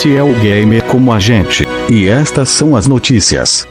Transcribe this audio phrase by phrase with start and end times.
[0.00, 1.62] Este é o Gamer como a gente.
[1.90, 3.68] E estas são as notícias.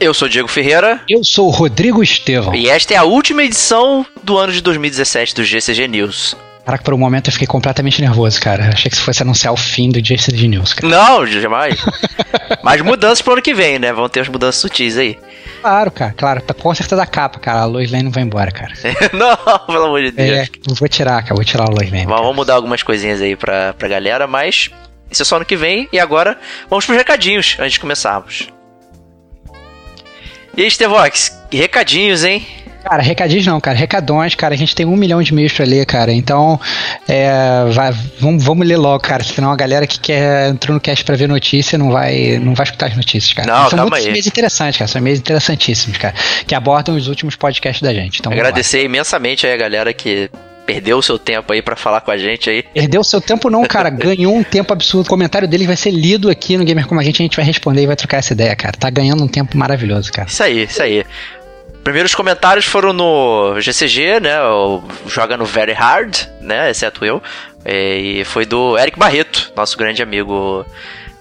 [0.00, 1.00] Eu sou Diego Ferreira.
[1.08, 2.52] Eu sou o Rodrigo Estevão.
[2.52, 6.36] E esta é a última edição do ano de 2017 do GCG News.
[6.64, 8.70] Caraca, por um momento eu fiquei completamente nervoso, cara.
[8.74, 10.88] Achei que isso fosse anunciar o fim do GCG News, cara.
[10.88, 11.76] Não, jamais.
[12.64, 13.92] Mas mudanças pro ano que vem, né?
[13.92, 15.16] Vão ter as mudanças sutis aí.
[15.60, 16.42] Claro, cara, claro.
[16.42, 17.60] Tá com certeza a capa, cara.
[17.60, 18.72] A Lois Lane não vai embora, cara.
[19.14, 20.28] não, pelo amor de Deus.
[20.28, 21.36] É, vou tirar, cara.
[21.36, 22.04] Vou tirar a Lois Lane.
[22.04, 24.72] Mas vamos mudar algumas coisinhas aí pra, pra galera, mas
[25.10, 25.88] isso é só ano que vem.
[25.92, 28.48] E agora vamos pros recadinhos antes de começarmos.
[30.56, 32.44] E aí, Stevox, recadinhos, hein?
[32.82, 33.76] Cara, recadinhos não, cara.
[33.76, 34.54] Recadões, cara.
[34.54, 36.12] A gente tem um milhão de e-mails pra ler, cara.
[36.12, 36.58] Então,
[37.06, 39.22] é, vai, vamos, vamos ler logo, cara.
[39.22, 42.64] Senão a galera que quer entrou no cast pra ver notícia não vai, não vai
[42.64, 43.46] escutar as notícias, cara.
[43.46, 44.06] Não, São muitos aí.
[44.06, 44.88] e-mails interessantes, cara.
[44.88, 46.14] São e-mails interessantíssimos, cara.
[46.46, 48.20] Que abordam os últimos podcasts da gente.
[48.20, 48.32] Então.
[48.32, 50.30] Agradecer imensamente aí a galera que
[50.68, 52.62] perdeu o seu tempo aí pra falar com a gente aí.
[52.62, 53.88] Perdeu seu tempo não, cara.
[53.88, 55.06] Ganhou um tempo absurdo.
[55.06, 57.22] O comentário dele vai ser lido aqui no Gamer Como a Gente.
[57.22, 58.76] A gente vai responder e vai trocar essa ideia, cara.
[58.78, 60.28] Tá ganhando um tempo maravilhoso, cara.
[60.28, 61.06] Isso aí, isso aí.
[61.82, 64.42] Primeiros comentários foram no GCG, né?
[64.42, 66.70] O Joga no Very Hard, né?
[66.70, 67.22] Exceto eu.
[67.64, 70.66] E foi do Eric Barreto, nosso grande amigo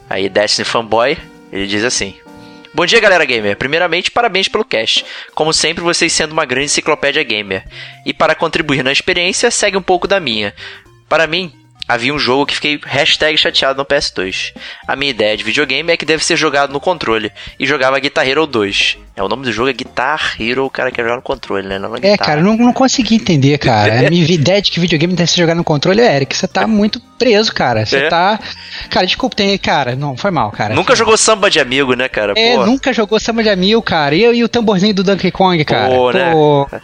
[0.10, 1.18] aí, Destiny Fanboy.
[1.54, 2.16] Ele diz assim:
[2.78, 3.58] Bom dia, galera gamer.
[3.58, 5.04] Primeiramente, parabéns pelo cast.
[5.34, 7.66] Como sempre, vocês sendo uma grande enciclopédia gamer.
[8.06, 10.54] E para contribuir na experiência, segue um pouco da minha.
[11.10, 11.52] Para mim,
[11.88, 12.80] havia um jogo que fiquei
[13.36, 14.54] chateado no PS2.
[14.88, 17.32] A minha ideia de videogame é que deve ser jogado no controle.
[17.60, 19.00] E jogava Guitar Hero 2.
[19.18, 21.80] É, o nome do jogo é Guitar Hero, o cara quer jogar no controle, né?
[21.80, 22.18] Não É, guitarra.
[22.20, 24.06] cara, eu não, não consegui entender, cara.
[24.06, 26.68] A minha ideia de que videogame deve ser jogado no controle é, Eric, você tá
[26.68, 27.84] muito preso, cara.
[27.84, 28.10] Você É.
[28.10, 28.40] tá.
[28.92, 29.58] Cara, desculpa, tem.
[29.58, 30.76] Cara, não, foi mal, cara.
[30.76, 32.34] Nunca jogou samba de amigo, né, cara?
[32.38, 32.66] É, Pô.
[32.68, 34.14] nunca jogou Samba de Mil, cara.
[34.14, 35.90] E, eu- e o tamborzinho do Donkey Kong, cara.
[35.90, 36.32] Pô, né?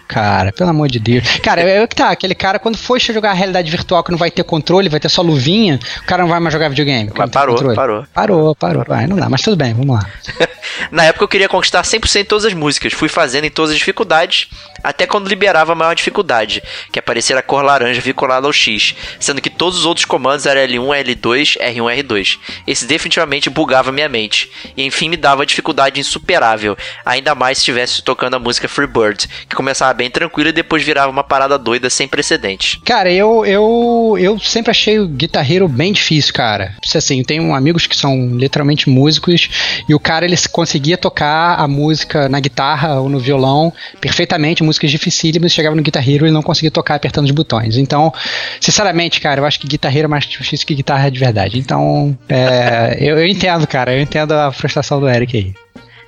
[0.07, 1.37] cara, pelo amor de Deus.
[1.37, 4.17] Cara, é o que tá, aquele cara, quando for jogar a realidade virtual que não
[4.17, 7.11] vai ter controle, vai ter só luvinha, o cara não vai mais jogar videogame.
[7.15, 7.75] Mas tem parou, controle.
[7.75, 8.05] parou.
[8.11, 8.83] Parou, parou.
[8.87, 10.07] Vai, não dá, mas tudo bem, vamos lá.
[10.89, 12.93] Na época eu queria conquistar 100% todas as músicas.
[12.93, 14.47] Fui fazendo em todas as dificuldades,
[14.83, 16.61] até quando liberava a maior dificuldade,
[16.91, 20.61] que aparecer a cor laranja vinculada ao X, sendo que todos os outros comandos eram
[20.61, 22.39] L1, L2, R1, R2.
[22.67, 24.49] Esse definitivamente bugava minha mente.
[24.75, 29.55] E enfim me dava dificuldade insuperável, ainda mais se estivesse tocando a música Freebird, que
[29.55, 32.79] começava bem tranquila e depois virava uma parada doida sem precedentes.
[32.85, 36.75] Cara, eu, eu, eu sempre achei o Guitar Hero bem difícil, cara.
[36.93, 39.49] Assim, eu tenho amigos que são literalmente músicos
[39.89, 44.91] e o cara ele conseguia tocar a música na guitarra ou no violão perfeitamente, músicas
[44.91, 47.77] dificílimas, chegava no Guitar Hero e não conseguia tocar apertando os botões.
[47.77, 48.13] Então,
[48.59, 51.59] sinceramente, cara, eu acho que Guitar Hero é mais difícil que guitarra de verdade.
[51.59, 55.53] Então, é, eu, eu entendo, cara, eu entendo a frustração do Eric aí.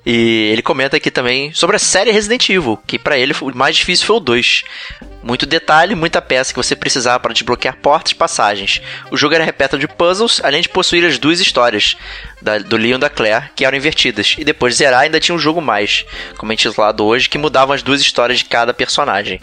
[0.06, 3.76] E ele comenta aqui também sobre a série Resident Evil, que pra ele o mais
[3.76, 4.64] difícil foi o 2.
[5.24, 8.80] Muito detalhe, muita peça que você precisava para desbloquear portas e passagens.
[9.10, 11.98] O jogo era repleto de puzzles, além de possuir as duas histórias,
[12.40, 14.36] da- do Leon e da Claire, que eram invertidas.
[14.38, 16.06] E depois de zerar, ainda tinha um jogo mais,
[16.38, 19.42] como é intitulado hoje, que mudavam as duas histórias de cada personagem.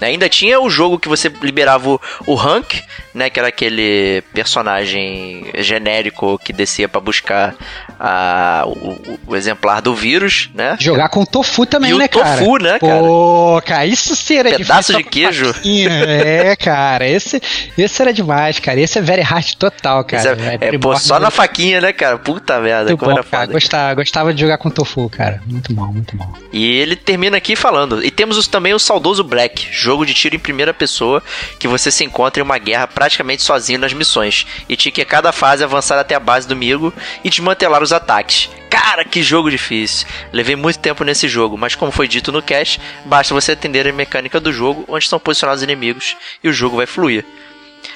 [0.00, 2.82] Ainda tinha o jogo que você liberava o, o Hank,
[3.14, 3.28] né?
[3.30, 7.54] Que era aquele personagem genérico que descia pra buscar
[7.98, 10.76] a, o, o- exemplar do vírus, né?
[10.80, 12.36] Jogar com tofu também, E o né, cara?
[12.38, 12.98] tofu, né, cara?
[13.00, 15.54] Pô, cara, isso seria Pedaço de queijo.
[15.88, 17.40] É, cara, esse,
[17.76, 18.80] esse era demais, cara.
[18.80, 20.36] Esse é very hard total, cara.
[20.36, 22.18] Mas é, é, pô, primórdio só na faquinha, né, cara?
[22.18, 23.42] Puta merda, Muito como bom, era cara.
[23.42, 23.52] foda.
[23.52, 25.42] Gostava, gostava de jogar com tofu, cara.
[25.46, 26.32] Muito bom, muito bom.
[26.52, 28.04] E ele termina aqui falando.
[28.04, 31.22] E temos os- também o saudoso Black, jogo de tiro em primeira pessoa
[31.58, 34.46] que você se encontra em uma guerra praticamente sozinho nas missões.
[34.68, 36.92] E tinha que a cada fase avançar até a base do amigo
[37.24, 38.50] e desmantelar os ataques.
[38.68, 40.06] Cara, que jogo difícil.
[40.30, 43.92] Levei muito tempo nesse jogo, mas como foi dito no cast, basta você atender a
[43.92, 46.14] mecânica do jogo onde estão posicionados os inimigos
[46.44, 47.24] e o jogo vai fluir.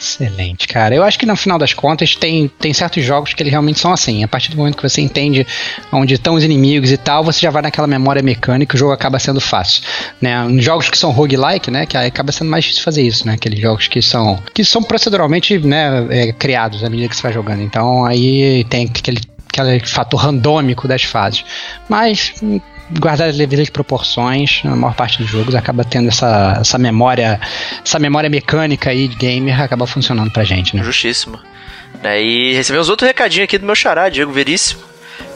[0.00, 0.94] Excelente, cara.
[0.94, 3.92] Eu acho que no final das contas tem, tem certos jogos que eles realmente são
[3.92, 4.22] assim.
[4.22, 5.46] A partir do momento que você entende
[5.92, 8.92] onde estão os inimigos e tal, você já vai naquela memória mecânica e o jogo
[8.92, 9.82] acaba sendo fácil.
[10.20, 10.34] Né?
[10.48, 11.86] Em jogos que são roguelike, né?
[11.86, 13.34] Que acaba sendo mais difícil fazer isso, né?
[13.34, 17.32] Aqueles jogos que são, que são proceduralmente né, é, criados à medida que você vai
[17.32, 17.62] jogando.
[17.62, 19.20] Então aí tem aquele
[19.60, 21.44] aquele fator randômico das fases.
[21.88, 22.34] Mas
[22.90, 27.40] guardar as devidas proporções, a maior parte dos jogos acaba tendo essa, essa memória,
[27.84, 30.82] essa memória mecânica aí de gamer acaba funcionando pra gente, né?
[30.82, 31.38] Justíssimo.
[32.02, 34.82] É, e recebemos outro recadinho aqui do meu xará, Diego Veríssimo.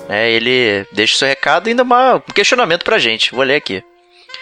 [0.08, 3.32] É, ele deixa o seu recado e ainda um questionamento pra gente.
[3.34, 3.82] Vou ler aqui.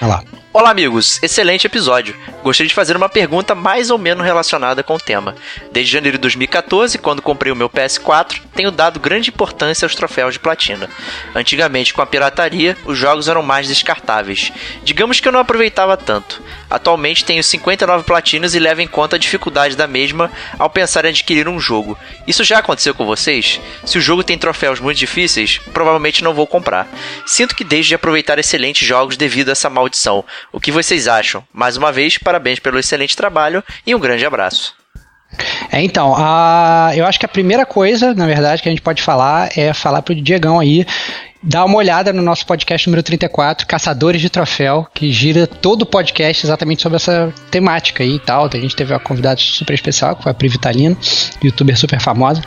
[0.00, 0.22] Olá.
[0.58, 1.22] Olá, amigos!
[1.22, 2.16] Excelente episódio.
[2.42, 5.34] Gostaria de fazer uma pergunta mais ou menos relacionada com o tema.
[5.70, 10.32] Desde janeiro de 2014, quando comprei o meu PS4, tenho dado grande importância aos troféus
[10.32, 10.88] de platina.
[11.34, 14.50] Antigamente, com a pirataria, os jogos eram mais descartáveis.
[14.82, 16.42] Digamos que eu não aproveitava tanto.
[16.70, 21.08] Atualmente tenho 59 platinas e levo em conta a dificuldade da mesma ao pensar em
[21.08, 21.98] adquirir um jogo.
[22.26, 23.60] Isso já aconteceu com vocês?
[23.84, 26.88] Se o jogo tem troféus muito difíceis, provavelmente não vou comprar.
[27.26, 30.24] Sinto que deixo de aproveitar excelentes jogos devido a essa maldição.
[30.52, 31.44] O que vocês acham?
[31.52, 34.74] Mais uma vez, parabéns pelo excelente trabalho e um grande abraço.
[35.70, 39.02] É, então, a, eu acho que a primeira coisa, na verdade, que a gente pode
[39.02, 40.86] falar é falar pro Diegão aí
[41.42, 45.86] dar uma olhada no nosso podcast número 34, Caçadores de Troféu, que gira todo o
[45.86, 48.48] podcast exatamente sobre essa temática aí e tal.
[48.52, 50.96] A gente teve uma convidada super especial, que foi a Pri Vitalino,
[51.42, 52.42] youtuber super famosa.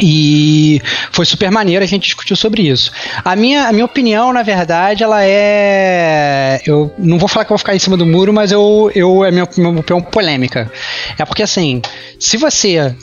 [0.00, 0.80] E
[1.12, 2.90] foi super maneiro, a gente discutiu sobre isso.
[3.24, 6.60] A minha, a minha opinião, na verdade, ela é.
[6.66, 9.24] Eu não vou falar que eu vou ficar em cima do muro, mas eu, eu
[9.24, 10.70] é minha, minha opinião polêmica.
[11.18, 11.80] É porque assim,
[12.18, 12.94] se você,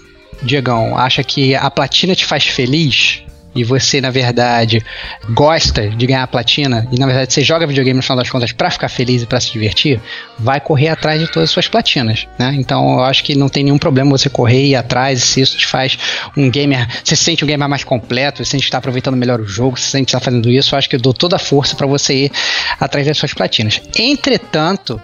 [0.41, 3.23] Diegão, acha que a platina te faz feliz,
[3.53, 4.83] e você, na verdade,
[5.31, 8.69] gosta de ganhar platina, e na verdade você joga videogame no final das contas para
[8.69, 9.99] ficar feliz e para se divertir,
[10.39, 12.55] vai correr atrás de todas as suas platinas, né?
[12.57, 15.57] Então eu acho que não tem nenhum problema você correr e ir atrás, se isso
[15.57, 15.97] te faz
[16.35, 19.39] um gamer, você se sente um gamer mais completo, você sente que está aproveitando melhor
[19.39, 21.39] o jogo, você sente que está fazendo isso, eu acho que eu dou toda a
[21.39, 22.31] força para você ir
[22.79, 23.81] atrás das suas platinas.
[23.97, 25.01] Entretanto,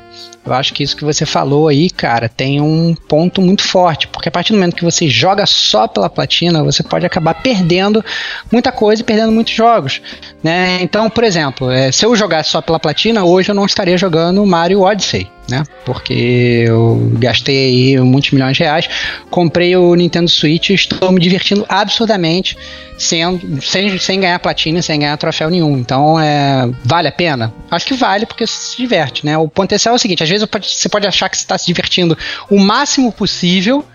[0.48, 4.30] eu acho que isso que você falou aí, cara, tem um ponto muito forte, porque
[4.30, 8.04] a partir do momento que você joga só pela platina, você pode acabar perdendo
[8.52, 10.02] muita coisa e perdendo muitos jogos,
[10.44, 10.80] né?
[10.82, 14.46] Então, por exemplo, é, se eu jogasse só pela platina, hoje eu não estaria jogando
[14.46, 15.64] Mario Odyssey, né?
[15.86, 18.90] Porque eu gastei aí muitos milhões de reais,
[19.30, 22.58] comprei o Nintendo Switch, estou me divertindo absurdamente
[22.98, 23.22] sem,
[23.62, 25.78] sem, sem ganhar platina, sem ganhar troféu nenhum.
[25.78, 27.54] Então, é, vale a pena?
[27.70, 29.38] Acho que vale porque se diverte, né?
[29.38, 32.18] O potencial é o seguinte: às vezes você pode achar que você está se divertindo
[32.50, 33.86] o máximo possível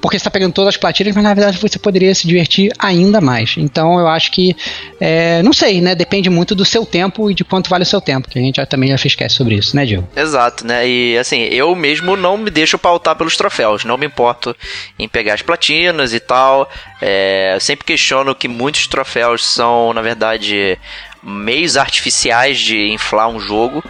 [0.00, 3.54] porque está pegando todas as platinas, mas na verdade você poderia se divertir ainda mais.
[3.56, 4.56] Então eu acho que,
[5.00, 5.94] é, não sei, né?
[5.94, 8.56] Depende muito do seu tempo e de quanto vale o seu tempo, que a gente
[8.56, 10.06] já, também já fez esquece sobre isso, né, Gil?
[10.16, 10.86] Exato, né?
[10.86, 14.54] E assim, eu mesmo não me deixo pautar pelos troféus, não me importo
[14.98, 16.68] em pegar as platinas e tal.
[17.00, 20.78] É, sempre questiono que muitos troféus são, na verdade,
[21.22, 23.82] meios artificiais de inflar um jogo.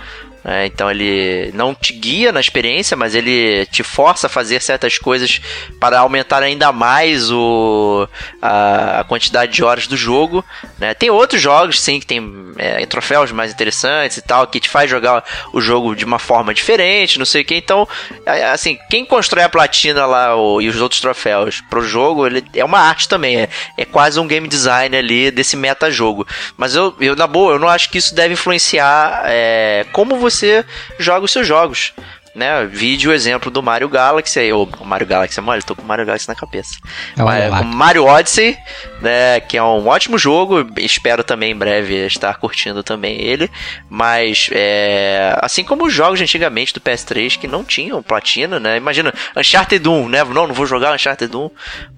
[0.45, 4.99] É, então ele não te guia na experiência, mas ele te força a fazer certas
[4.99, 5.41] coisas
[5.81, 8.07] para aumentar ainda mais o,
[8.43, 10.45] a, a quantidade de horas do jogo.
[10.79, 10.93] Né?
[10.93, 14.91] Tem outros jogos, sim, que tem é, troféus mais interessantes e tal, que te faz
[14.91, 17.55] jogar o jogo de uma forma diferente, não sei o que.
[17.55, 17.89] Então,
[18.53, 22.65] assim, quem constrói a platina lá o, e os outros troféus pro jogo, ele é
[22.65, 23.37] uma arte também.
[23.41, 23.49] É,
[23.79, 26.27] é quase um game design ali desse meta-jogo.
[26.57, 30.34] Mas eu, eu, na boa, eu não acho que isso deve influenciar é, como você
[30.35, 30.65] você
[30.99, 31.93] joga os seus jogos
[32.35, 32.67] né?
[32.67, 36.29] Vídeo exemplo do Mario Galaxy aí, ou Mario Galaxy, mano, tô com o Mario Galaxy
[36.29, 36.77] na cabeça.
[37.17, 38.59] É Mas, Mario Odyssey,
[39.01, 43.51] né, que é um ótimo jogo, espero também em breve estar curtindo também ele,
[43.89, 48.77] mas é, assim como os jogos antigamente do PS3 que não tinham platina, né?
[48.77, 50.25] Imagina, Uncharted 1, né?
[50.25, 51.51] Não, não vou jogar Uncharted 1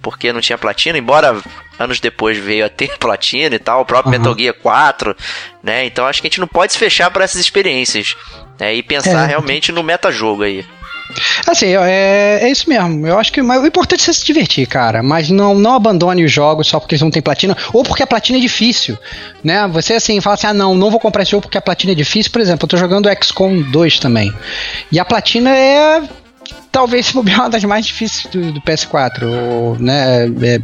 [0.02, 1.40] porque não tinha platina, embora
[1.78, 4.18] anos depois veio a ter platina e tal, o próprio uhum.
[4.18, 5.16] Metal Gear 4,
[5.62, 5.84] né?
[5.86, 8.16] Então acho que a gente não pode se fechar para essas experiências.
[8.58, 9.26] É, e pensar é.
[9.26, 10.64] realmente no metajogo aí.
[11.46, 13.06] Assim, é, é isso mesmo.
[13.06, 15.02] Eu acho que o importante é se divertir, cara.
[15.02, 17.56] Mas não, não abandone os jogos só porque eles não têm platina.
[17.72, 18.98] Ou porque a platina é difícil.
[19.42, 19.66] Né?
[19.68, 21.94] Você assim fala assim: ah, não, não vou comprar esse jogo porque a platina é
[21.94, 22.32] difícil.
[22.32, 24.32] Por exemplo, eu tô jogando XCOM 2 também.
[24.90, 26.02] E a platina é
[26.76, 30.26] talvez seja uma das mais difíceis do, do PS4, né?
[30.42, 30.60] É,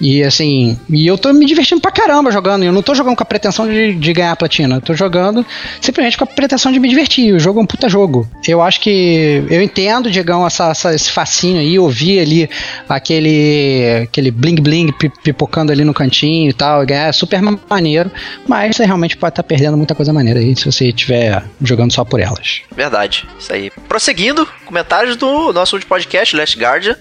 [0.00, 2.64] e assim, e eu tô me divertindo pra caramba jogando.
[2.64, 4.74] Eu não tô jogando com a pretensão de, de ganhar platina.
[4.76, 5.46] Eu tô jogando
[5.80, 7.32] simplesmente com a pretensão de me divertir.
[7.32, 8.28] O jogo é um puta jogo.
[8.48, 12.50] Eu acho que eu entendo, Diegão, essa, essa, esse facinho aí, ouvir ali
[12.88, 14.92] aquele aquele bling bling
[15.22, 18.10] pipocando ali no cantinho e tal, é super maneiro,
[18.48, 21.92] mas você realmente pode estar tá perdendo muita coisa maneira aí se você estiver jogando
[21.92, 22.62] só por elas.
[22.74, 23.70] Verdade, isso aí.
[23.88, 26.96] Prosseguindo, comentários do no nosso último podcast, Last Guardian,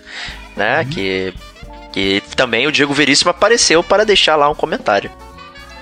[0.56, 0.82] né?
[0.82, 0.90] Uhum.
[0.90, 1.34] Que,
[1.92, 5.12] que também o Diego Veríssimo apareceu para deixar lá um comentário.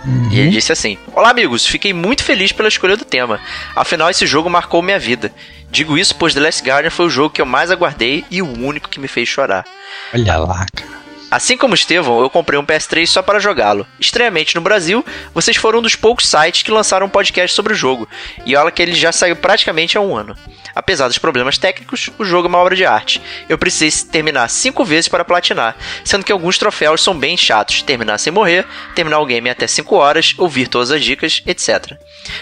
[0.05, 0.29] Uhum.
[0.31, 3.39] E ele disse assim: Olá, amigos, fiquei muito feliz pela escolha do tema.
[3.75, 5.31] Afinal, esse jogo marcou minha vida.
[5.69, 8.47] Digo isso pois The Last Guardian foi o jogo que eu mais aguardei e o
[8.47, 9.65] único que me fez chorar.
[10.13, 11.00] Olha lá, cara.
[11.31, 13.87] Assim como Estevão, eu comprei um PS3 só para jogá-lo.
[13.97, 17.75] Estranhamente, no Brasil, vocês foram um dos poucos sites que lançaram um podcast sobre o
[17.75, 18.05] jogo,
[18.45, 20.35] e olha que ele já saiu praticamente há um ano.
[20.75, 23.21] Apesar dos problemas técnicos, o jogo é uma obra de arte.
[23.47, 28.17] Eu precisei terminar cinco vezes para platinar, sendo que alguns troféus são bem chatos: terminar
[28.17, 31.93] sem morrer, terminar o game até 5 horas, ouvir todas as dicas, etc.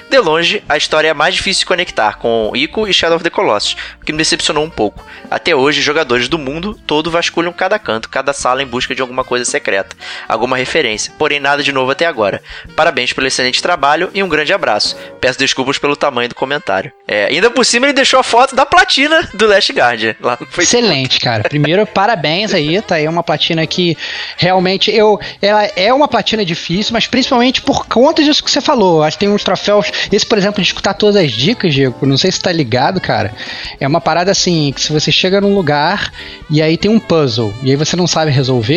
[0.10, 3.30] De longe, a história é mais difícil de conectar com Ico e Shadow of the
[3.30, 5.06] Colossus, o que me decepcionou um pouco.
[5.30, 9.24] Até hoje, jogadores do mundo todo vasculham cada canto, cada sala em busca de alguma
[9.24, 9.96] coisa secreta,
[10.28, 12.42] alguma referência, porém nada de novo até agora.
[12.76, 14.96] Parabéns pelo excelente trabalho e um grande abraço.
[15.20, 16.92] Peço desculpas pelo tamanho do comentário.
[17.08, 20.16] É, ainda por cima ele deixou a foto da platina do Last Guardian.
[20.20, 21.44] Lá Excelente, cara.
[21.44, 23.98] Primeiro, parabéns aí, tá aí uma platina que
[24.38, 29.04] realmente eu ela é uma platina difícil, mas principalmente por conta disso que você falou.
[29.04, 32.18] Acho que tem uns troféus, esse por exemplo de escutar todas as dicas, Diego, não
[32.18, 33.34] sei se tá ligado, cara.
[33.80, 36.12] É uma parada assim, que se você chega num lugar
[36.50, 38.69] e aí tem um puzzle e aí você não sabe resolver,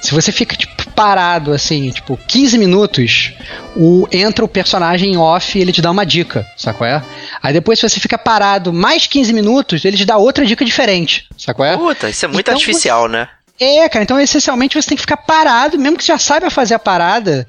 [0.00, 3.32] se você fica tipo parado assim, tipo 15 minutos,
[3.74, 7.02] o entra o personagem off e ele te dá uma dica, sacou é?
[7.42, 11.26] Aí depois se você fica parado mais 15 minutos, ele te dá outra dica diferente,
[11.36, 11.76] sacou é?
[11.76, 13.12] Puta, isso é muito então, artificial, você...
[13.12, 13.28] né?
[13.60, 16.74] É, cara, então essencialmente você tem que ficar parado, mesmo que você já saiba fazer
[16.74, 17.46] a parada,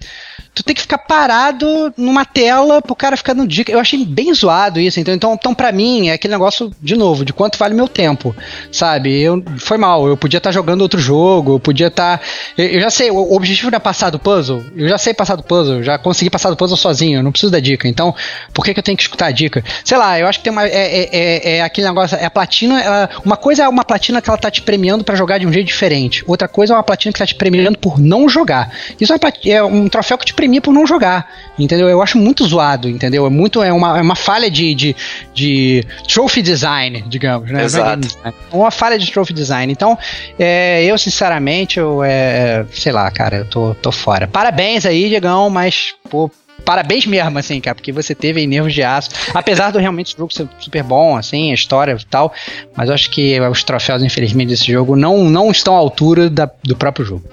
[0.54, 3.72] tu tem que ficar parado numa tela pro cara ficar no dica.
[3.72, 5.00] Eu achei bem zoado isso.
[5.00, 8.36] Então, então, então para mim, é aquele negócio, de novo, de quanto vale meu tempo.
[8.72, 9.20] Sabe?
[9.20, 10.08] Eu, foi mal.
[10.08, 12.20] Eu podia estar tá jogando outro jogo, eu podia estar.
[12.20, 12.24] Tá,
[12.58, 14.64] eu, eu, já sei, o, o objetivo não é passar do puzzle.
[14.76, 17.52] Eu já sei passar do puzzle, já consegui passar do puzzle sozinho, eu não preciso
[17.52, 17.88] da dica.
[17.88, 18.14] Então,
[18.54, 19.64] por que, que eu tenho que escutar a dica?
[19.84, 20.68] Sei lá, eu acho que tem uma.
[20.68, 22.16] É, é, é, é aquele negócio.
[22.16, 22.80] É a platina.
[22.80, 25.54] Ela, uma coisa é uma platina que ela tá te premiando para jogar de um
[25.54, 26.24] jeito diferente.
[26.28, 28.72] Outra coisa é uma platina que tá te premiando por não jogar.
[29.00, 29.18] Isso é,
[29.50, 31.88] é um troféu que te premia por não jogar, entendeu?
[31.88, 33.26] Eu acho muito zoado, entendeu?
[33.26, 34.96] É muito, é uma, é uma falha de, de,
[35.34, 37.64] de trophy design, digamos, né?
[37.64, 38.10] Exato.
[38.26, 39.72] É uma falha de trophy design.
[39.72, 39.98] Então,
[40.38, 44.28] é, eu sinceramente, eu, é, sei lá, cara, eu tô, tô fora.
[44.28, 46.30] Parabéns aí, Diegão, mas, pô,
[46.66, 49.12] parabéns mesmo, assim, cara, porque você teve aí nervos de aço.
[49.34, 52.34] Apesar do realmente o jogo ser super bom, assim, a história e tal,
[52.76, 56.52] mas eu acho que os troféus, infelizmente, desse jogo não, não estão à altura da,
[56.62, 57.24] do próprio jogo.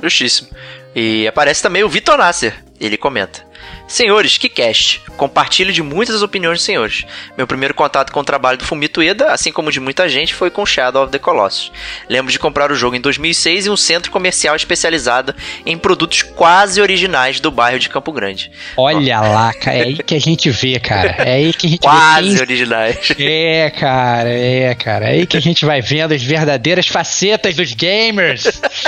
[0.00, 0.48] Justíssimo.
[0.94, 2.54] E aparece também o Vitor Nasser.
[2.80, 3.46] Ele comenta:
[3.92, 5.02] Senhores, que cast!
[5.18, 7.04] Compartilho de muitas opiniões dos senhores.
[7.36, 10.50] Meu primeiro contato com o trabalho do Fumito Eda, assim como de muita gente, foi
[10.50, 11.70] com Shadow of the Colossus.
[12.08, 15.34] Lembro de comprar o jogo em 2006 em um centro comercial especializado
[15.66, 18.50] em produtos quase originais do bairro de Campo Grande.
[18.78, 21.10] Olha lá, cara, é aí que a gente vê, cara.
[21.22, 22.36] É aí que a gente quase vê.
[22.38, 23.12] Quase originais.
[23.18, 25.04] É, cara, é, cara.
[25.04, 28.44] É aí que a gente vai vendo as verdadeiras facetas dos gamers.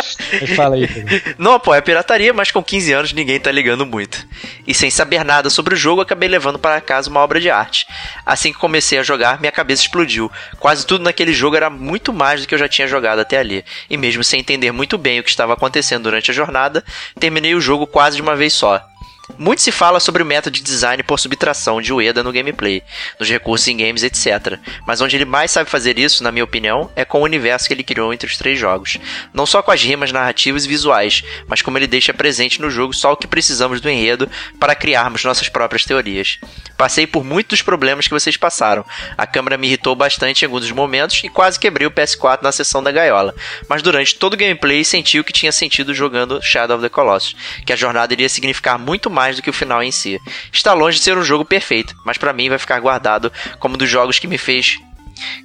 [0.57, 0.89] fala aí.
[0.89, 1.35] Cara.
[1.37, 4.27] Não apoia a pirataria, mas com 15 anos ninguém tá ligando muito
[4.67, 7.87] e sem saber nada sobre o jogo, acabei levando para casa uma obra de arte.
[8.25, 10.31] Assim que comecei a jogar, minha cabeça explodiu.
[10.59, 13.65] Quase tudo naquele jogo era muito mais do que eu já tinha jogado até ali,
[13.91, 16.85] e mesmo sem entender muito bem o que estava acontecendo durante a jornada,
[17.19, 18.83] terminei o jogo quase de uma vez só.
[19.39, 22.83] Muito se fala sobre o método de design por subtração de Ueda no gameplay,
[23.19, 24.59] nos recursos em games, etc.
[24.87, 27.73] Mas onde ele mais sabe fazer isso, na minha opinião, é com o universo que
[27.73, 28.99] ele criou entre os três jogos.
[29.33, 32.93] Não só com as rimas narrativas e visuais, mas como ele deixa presente no jogo
[32.93, 34.29] só o que precisamos do enredo
[34.61, 36.39] para criarmos nossas próprias teorias.
[36.77, 38.85] Passei por muitos problemas que vocês passaram.
[39.17, 42.83] A câmera me irritou bastante em alguns momentos e quase quebrei o PS4 na sessão
[42.83, 43.35] da gaiola.
[43.69, 47.35] Mas durante todo o gameplay senti o que tinha sentido jogando Shadow of the Colossus,
[47.65, 50.21] que a jornada iria significar muito mais do que o final em si.
[50.53, 53.79] Está longe de ser um jogo perfeito, mas para mim vai ficar guardado como um
[53.79, 54.79] dos jogos que me fez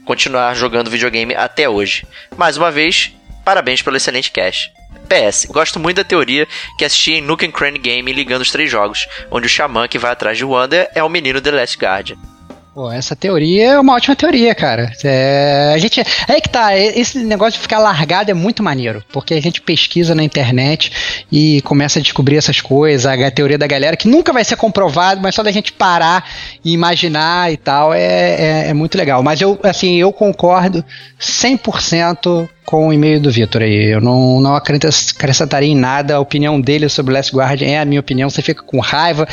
[0.03, 2.05] continuar jogando videogame até hoje.
[2.35, 3.13] Mais uma vez,
[3.45, 4.71] parabéns pelo excelente cast.
[5.07, 6.47] PS, gosto muito da teoria
[6.77, 10.11] que assisti em Nuke Crane Game ligando os três jogos, onde o xamã que vai
[10.11, 12.38] atrás de Wanda é o menino The Last Guardian.
[12.73, 14.91] Pô, essa teoria é uma ótima teoria, cara.
[15.03, 19.33] É, a gente, é que tá, esse negócio de ficar largado é muito maneiro, porque
[19.33, 23.97] a gente pesquisa na internet e começa a descobrir essas coisas, a teoria da galera,
[23.97, 26.29] que nunca vai ser comprovado, mas só da gente parar
[26.63, 29.23] e imaginar e tal, é, é, é muito legal.
[29.23, 30.85] Mas eu, assim, eu concordo
[31.19, 33.91] 100% com o e-mail do Vitor aí.
[33.91, 36.13] Eu não, não acrescentaria em nada.
[36.13, 38.29] A opinião dele sobre Last Guardian é a minha opinião.
[38.29, 39.27] Você fica com raiva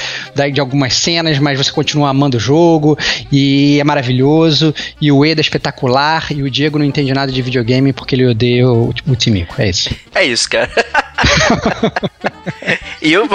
[0.50, 2.97] de algumas cenas, mas você continua amando o jogo
[3.31, 4.75] e é maravilhoso.
[4.99, 6.28] E o Eda é espetacular.
[6.31, 9.61] E o Diego não entende nada de videogame porque ele odeia o, o Timico.
[9.61, 9.95] É isso.
[10.14, 10.71] É isso, cara.
[13.00, 13.28] e eu,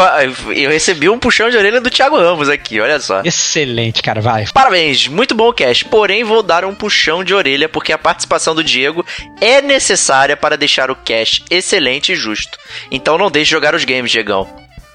[0.56, 3.22] eu recebi um puxão de orelha do Thiago Ramos aqui, olha só.
[3.24, 4.46] Excelente, cara, vai.
[4.54, 5.86] Parabéns, muito bom o cast.
[5.86, 9.06] Porém, vou dar um puxão de orelha porque a participação do Diego
[9.40, 12.58] é necessária para deixar o cast excelente e justo.
[12.92, 14.48] Então não deixe jogar os games, Diegão.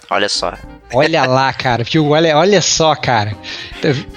[0.09, 0.55] Olha só.
[0.93, 1.83] Olha lá, cara.
[1.83, 2.11] Viu?
[2.11, 3.37] Olha, olha só, cara.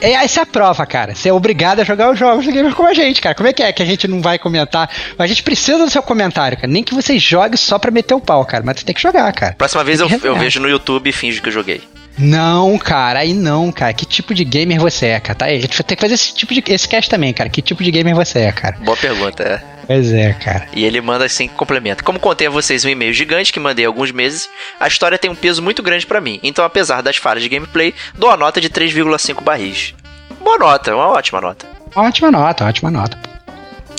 [0.02, 1.16] É, essa é a prova, cara.
[1.16, 3.34] Você é obrigado a jogar os jogos do Gamer com a gente, cara.
[3.34, 4.90] Como é que é que a gente não vai comentar?
[5.18, 6.68] A gente precisa do seu comentário, cara.
[6.68, 8.64] Nem que você jogue só pra meter o pau, cara.
[8.64, 9.56] Mas você tem que jogar, cara.
[9.58, 11.82] Próxima vez eu, eu vejo no YouTube e finjo que eu joguei.
[12.18, 13.94] Não, cara, aí não, cara.
[13.94, 15.36] Que tipo de gamer você é, cara?
[15.40, 15.46] Tá?
[15.46, 17.50] A gente vai ter que fazer esse tipo de esse cast também, cara.
[17.50, 18.78] Que tipo de gamer você é, cara?
[18.80, 19.80] Boa pergunta, é.
[19.88, 20.68] Pois é, cara.
[20.72, 22.04] E ele manda assim, complementa.
[22.04, 24.48] Como contei a vocês um e-mail gigante que mandei há alguns meses,
[24.80, 26.40] a história tem um peso muito grande para mim.
[26.44, 29.96] Então, apesar das falhas de gameplay, dou a nota de 3,5 barris.
[30.44, 31.66] Boa nota, uma ótima nota.
[31.96, 33.18] Ótima nota, ótima nota.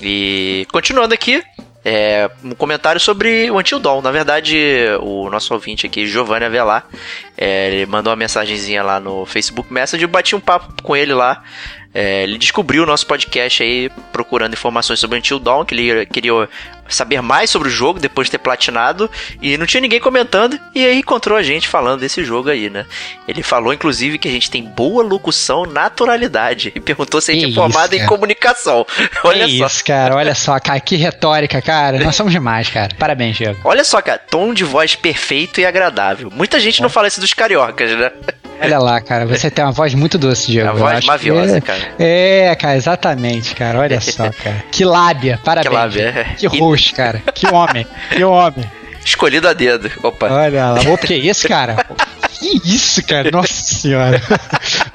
[0.02, 1.42] E continuando aqui,
[1.84, 4.02] é, um comentário sobre o Until Dawn.
[4.02, 4.56] Na verdade,
[5.00, 6.86] o nosso ouvinte aqui, Giovanni Avelar,
[7.36, 11.14] é, ele mandou uma mensagenzinha lá no Facebook Messenger, eu bati um papo com ele
[11.14, 11.42] lá.
[11.92, 16.48] É, ele descobriu o nosso podcast aí procurando informações sobre Until Dawn, que ele queria
[16.88, 20.84] saber mais sobre o jogo depois de ter platinado e não tinha ninguém comentando e
[20.84, 22.84] aí encontrou a gente falando desse jogo aí, né?
[23.26, 27.52] Ele falou inclusive que a gente tem boa locução, naturalidade e perguntou se a gente
[27.52, 28.86] é formado em comunicação.
[29.24, 29.66] Olha que só.
[29.66, 30.14] isso, cara.
[30.14, 31.98] Olha só, cara, que retórica, cara.
[32.00, 32.94] Nós somos demais, cara.
[32.98, 33.60] Parabéns, Diego.
[33.64, 36.30] Olha só, cara, tom de voz perfeito e agradável.
[36.32, 36.82] Muita gente é.
[36.82, 38.10] não fala isso dos cariocas, né?
[38.62, 40.68] Olha lá, cara, você tem uma voz muito doce, Diego.
[40.70, 41.80] Uma voz maviosa, é, cara.
[41.98, 43.78] É, cara, exatamente, cara.
[43.78, 44.64] Olha só, cara.
[44.70, 45.70] Que lábia, parabéns.
[45.70, 46.34] Que lábia, é.
[46.34, 47.22] Que roxo, cara.
[47.34, 48.70] Que homem, que homem.
[49.04, 49.90] Escolhido a dedo.
[50.02, 50.28] Opa.
[50.30, 51.76] Olha lá, o que é esse, cara?
[52.40, 53.30] Que isso, cara?
[53.30, 54.20] Nossa senhora.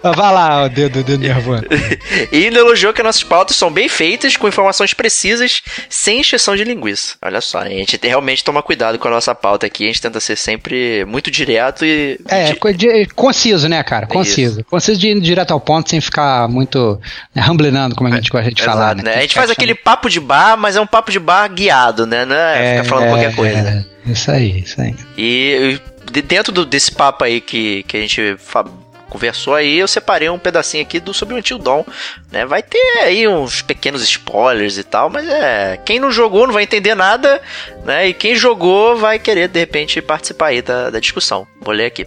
[0.02, 1.64] Vai lá, o dedo, dedo nervoso.
[2.32, 6.64] e ainda elogiou que nossas pautas são bem feitas, com informações precisas, sem exceção de
[6.64, 7.16] linguiça.
[7.22, 10.02] Olha só, a gente tem, realmente toma cuidado com a nossa pauta aqui, a gente
[10.02, 12.20] tenta ser sempre muito direto e.
[12.28, 13.06] É, de...
[13.16, 14.08] conciso, né, cara?
[14.08, 14.62] Conciso.
[14.62, 14.70] Isso.
[14.70, 17.00] Conciso de ir direto ao ponto, sem ficar muito
[17.34, 18.96] né, ramblinando, como a gente gosta de Exato, falar.
[18.96, 19.04] Né?
[19.04, 19.16] né?
[19.18, 22.26] A gente faz aquele papo de bar, mas é um papo de bar guiado, né?
[22.26, 23.88] Não é, é ficar falando é, qualquer coisa.
[24.08, 24.96] É, isso aí, isso aí.
[25.18, 25.80] E
[26.22, 28.38] dentro do, desse papo aí que, que a gente
[29.10, 31.84] conversou aí, eu separei um pedacinho aqui do sobre o Until Dawn,
[32.32, 32.46] né?
[32.46, 36.64] Vai ter aí uns pequenos spoilers e tal, mas é, quem não jogou não vai
[36.64, 37.42] entender nada,
[37.86, 38.10] né?
[38.10, 41.48] E quem jogou vai querer de repente participar aí da, da discussão.
[41.62, 42.06] Vou ler aqui.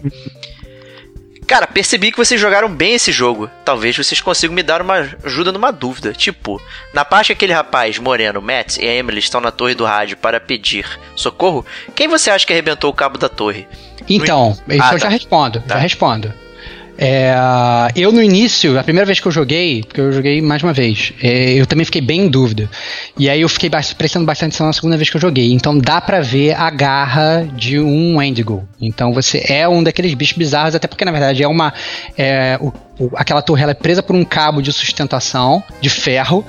[1.46, 3.50] Cara, percebi que vocês jogaram bem esse jogo.
[3.64, 6.12] Talvez vocês consigam me dar uma ajuda numa dúvida.
[6.12, 6.60] Tipo,
[6.92, 10.18] na parte que aquele rapaz, Moreno, Matt e a Emily estão na torre do rádio
[10.18, 13.66] para pedir socorro, quem você acha que arrebentou o cabo da torre?
[14.08, 14.98] Então, isso ah, eu tá.
[14.98, 15.74] já respondo, tá.
[15.74, 16.32] já respondo.
[17.00, 17.32] É,
[17.94, 21.12] eu no início, a primeira vez que eu joguei, porque eu joguei mais uma vez,
[21.22, 22.68] é, eu também fiquei bem em dúvida.
[23.16, 25.52] E aí eu fiquei prestando bastante atenção na segunda vez que eu joguei.
[25.52, 28.68] Então dá pra ver a garra de um Wendigo.
[28.80, 31.72] Então você é um daqueles bichos bizarros, até porque na verdade é uma.
[32.16, 32.72] É, o
[33.14, 36.44] aquela torre ela é presa por um cabo de sustentação de ferro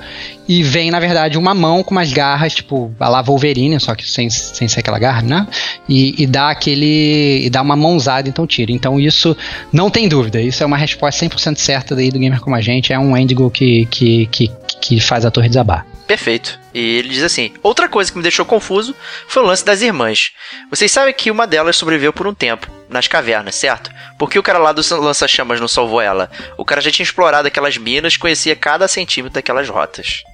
[0.48, 4.08] e vem, na verdade, uma mão com umas garras, tipo, a lá Wolverine, só que
[4.08, 5.46] sem, sem ser aquela garra, né?
[5.88, 7.44] E, e dá aquele.
[7.44, 8.72] e dá uma mãozada, então tira.
[8.72, 9.36] Então isso
[9.72, 12.92] não tem dúvida, isso é uma resposta 100% certa daí do gamer como a gente,
[12.92, 15.86] é um Endigo que, que, que, que faz a torre desabar.
[16.10, 16.58] Perfeito.
[16.74, 18.96] E ele diz assim: Outra coisa que me deixou confuso
[19.28, 20.32] foi o lance das irmãs.
[20.68, 23.92] Vocês sabem que uma delas sobreviveu por um tempo, nas cavernas, certo?
[24.18, 26.28] Porque o cara lá do lança-chamas não salvou ela.
[26.58, 30.24] O cara já tinha explorado aquelas minas, conhecia cada centímetro daquelas rotas.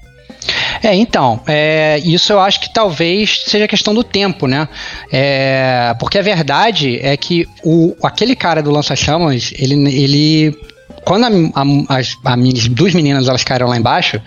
[0.82, 4.66] É, então, é, isso eu acho que talvez seja questão do tempo, né?
[5.12, 10.58] É, porque a verdade é que o, aquele cara do lança-chamas, ele, ele
[11.06, 14.20] quando a, a, as, as, duas meninas elas caíram lá embaixo,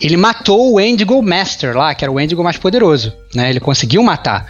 [0.00, 3.12] ele matou o Endigo Master lá, que era o Endigo mais poderoso.
[3.32, 3.50] Né?
[3.50, 4.44] Ele conseguiu matar.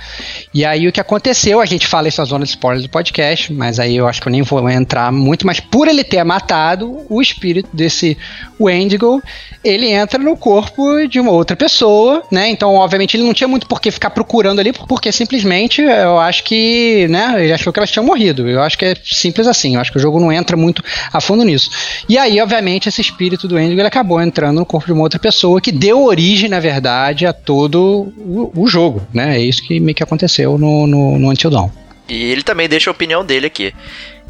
[0.55, 3.53] E aí o que aconteceu, a gente fala isso na zona de spoilers do podcast,
[3.53, 7.05] mas aí eu acho que eu nem vou entrar muito, mas por ele ter matado
[7.11, 8.17] o espírito desse
[8.59, 9.23] Wendigo,
[9.63, 12.49] ele entra no corpo de uma outra pessoa, né?
[12.49, 16.45] Então, obviamente, ele não tinha muito por que ficar procurando ali, porque simplesmente eu acho
[16.45, 18.49] que, né, ele achou que elas tinham morrido.
[18.49, 21.21] Eu acho que é simples assim, eu acho que o jogo não entra muito a
[21.21, 21.66] fundo nisso.
[22.09, 25.19] E aí, obviamente, esse espírito do Wendigo ele acabou entrando no corpo de uma outra
[25.19, 29.37] pessoa que deu origem, na verdade, a todo o, o jogo, né?
[29.37, 31.71] É isso que meio que aconteceu no, no, no Until Dawn.
[32.09, 33.73] E ele também deixa a opinião dele aqui.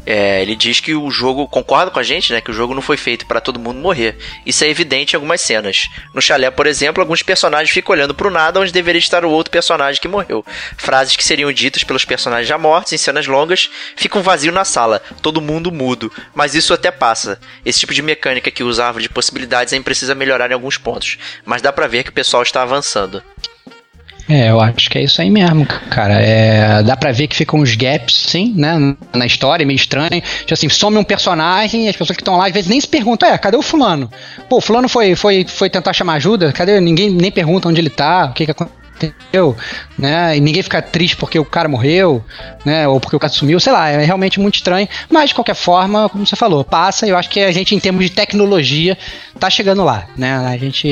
[0.09, 2.39] É, ele diz que o jogo concorda com a gente, né?
[2.39, 4.17] Que o jogo não foi feito para todo mundo morrer.
[4.45, 5.89] Isso é evidente em algumas cenas.
[6.13, 9.51] No chalé, por exemplo, alguns personagens ficam olhando pro nada onde deveria estar o outro
[9.51, 10.45] personagem que morreu.
[10.77, 15.01] Frases que seriam ditas pelos personagens já mortos em cenas longas ficam vazio na sala,
[15.21, 16.09] todo mundo mudo.
[16.33, 17.37] Mas isso até passa.
[17.65, 21.17] Esse tipo de mecânica que usa árvore de possibilidades é imprecisa melhorar em alguns pontos.
[21.43, 23.21] Mas dá pra ver que o pessoal está avançando.
[24.29, 26.19] É, eu acho que é isso aí mesmo, cara.
[26.19, 28.95] É, dá pra ver que ficam uns gaps, sim, né?
[29.13, 30.21] Na história, meio estranho.
[30.39, 32.87] Tipo assim, some um personagem e as pessoas que estão lá às vezes nem se
[32.87, 34.11] perguntam, é, cadê o fulano?
[34.49, 36.79] Pô, o fulano foi, foi, foi tentar chamar ajuda, cadê?
[36.81, 39.55] Ninguém nem pergunta onde ele tá, o que que aconteceu entendeu?
[39.97, 40.37] Né?
[40.37, 42.23] E ninguém fica triste porque o cara morreu,
[42.65, 42.87] né?
[42.87, 44.87] Ou porque o cara sumiu, sei lá, é realmente muito estranho.
[45.09, 47.07] Mas de qualquer forma, como você falou, passa.
[47.07, 48.97] Eu acho que a gente, em termos de tecnologia,
[49.39, 50.35] tá chegando lá, né?
[50.35, 50.87] A gente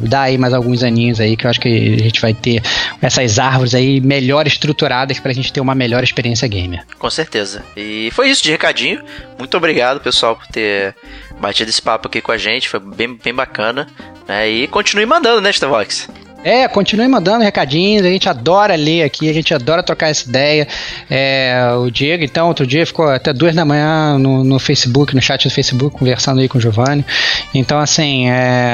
[0.00, 2.62] dá aí mais alguns aninhos aí que eu acho que a gente vai ter
[3.00, 6.84] essas árvores aí melhor estruturadas pra gente ter uma melhor experiência gamer.
[6.98, 7.64] Com certeza.
[7.76, 9.02] E foi isso de recadinho.
[9.38, 10.94] Muito obrigado, pessoal, por ter
[11.40, 12.68] batido esse papo aqui com a gente.
[12.68, 13.86] Foi bem, bem bacana.
[14.26, 14.48] Né?
[14.48, 16.08] E continue mandando, né, Stavox?
[16.44, 20.68] É, continue mandando recadinhos, a gente adora ler aqui, a gente adora trocar essa ideia.
[21.10, 25.20] É, o Diego, então, outro dia ficou até duas da manhã no, no Facebook, no
[25.20, 27.04] chat do Facebook, conversando aí com o Giovanni.
[27.52, 28.72] Então, assim, é,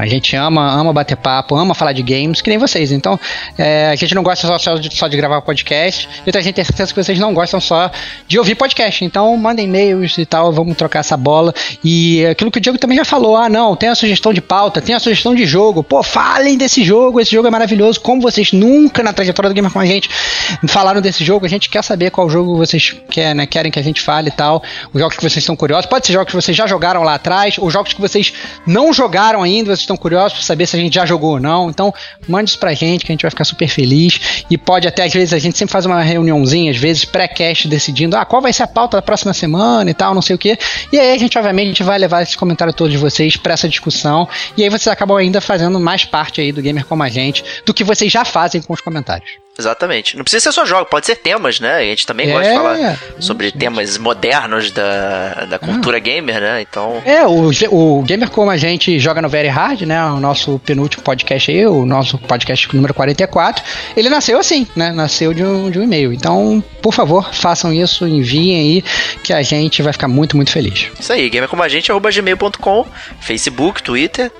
[0.00, 2.90] a gente ama, ama bater papo, ama falar de games, que nem vocês.
[2.90, 3.18] Então,
[3.56, 6.54] é, a gente não gosta só, só, de, só de gravar podcast, e a gente
[6.54, 7.88] tem certeza que vocês não gostam só
[8.26, 9.04] de ouvir podcast.
[9.04, 11.54] Então, mandem e-mails e tal, vamos trocar essa bola.
[11.84, 14.80] E aquilo que o Diego também já falou, ah, não, tem a sugestão de pauta,
[14.82, 18.00] tem a sugestão de jogo, pô, falem desse esse jogo, esse jogo é maravilhoso.
[18.00, 20.08] Como vocês nunca na trajetória do Gamer com a gente
[20.66, 23.82] falaram desse jogo, a gente quer saber qual jogo vocês quer, né, querem que a
[23.82, 24.62] gente fale e tal.
[24.92, 25.86] Os jogos que vocês estão curiosos.
[25.86, 28.32] Pode ser jogos que vocês já jogaram lá atrás, ou jogos que vocês
[28.66, 31.68] não jogaram ainda, vocês estão curiosos para saber se a gente já jogou ou não.
[31.68, 31.92] Então,
[32.26, 34.44] mande isso pra gente, que a gente vai ficar super feliz.
[34.50, 38.16] E pode até, às vezes, a gente sempre faz uma reuniãozinha, às vezes, pré-cast, decidindo
[38.16, 40.58] ah, qual vai ser a pauta da próxima semana e tal, não sei o que.
[40.92, 44.28] E aí a gente, obviamente, vai levar esses comentários todos de vocês para essa discussão.
[44.56, 47.74] E aí vocês acabam ainda fazendo mais parte aí do Gamer Como a Gente do
[47.74, 49.30] que vocês já fazem com os comentários.
[49.58, 50.16] Exatamente.
[50.16, 51.76] Não precisa ser só jogo, pode ser temas, né?
[51.76, 53.58] A gente também é, gosta de falar sobre gente.
[53.58, 56.00] temas modernos da, da cultura ah.
[56.00, 56.62] gamer, né?
[56.62, 57.02] Então.
[57.04, 60.02] É, o, o Gamer Como a Gente joga no Very Hard, né?
[60.06, 63.62] O nosso penúltimo podcast aí, o nosso podcast número 44.
[63.94, 64.92] Ele nasceu assim, né?
[64.92, 66.12] Nasceu de um, de um e-mail.
[66.12, 68.84] Então, por favor, façam isso, enviem aí,
[69.22, 70.88] que a gente vai ficar muito, muito feliz.
[70.98, 72.86] Isso aí, gamercomagente.gmail.com,
[73.20, 74.32] Facebook, Twitter,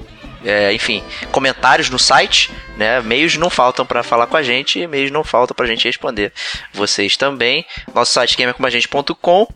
[0.45, 3.01] é, enfim, comentários no site, né?
[3.01, 6.33] Meios não faltam para falar com a gente e meios não faltam pra gente responder.
[6.73, 7.65] Vocês também.
[7.95, 9.47] Nosso site gamercomagente.com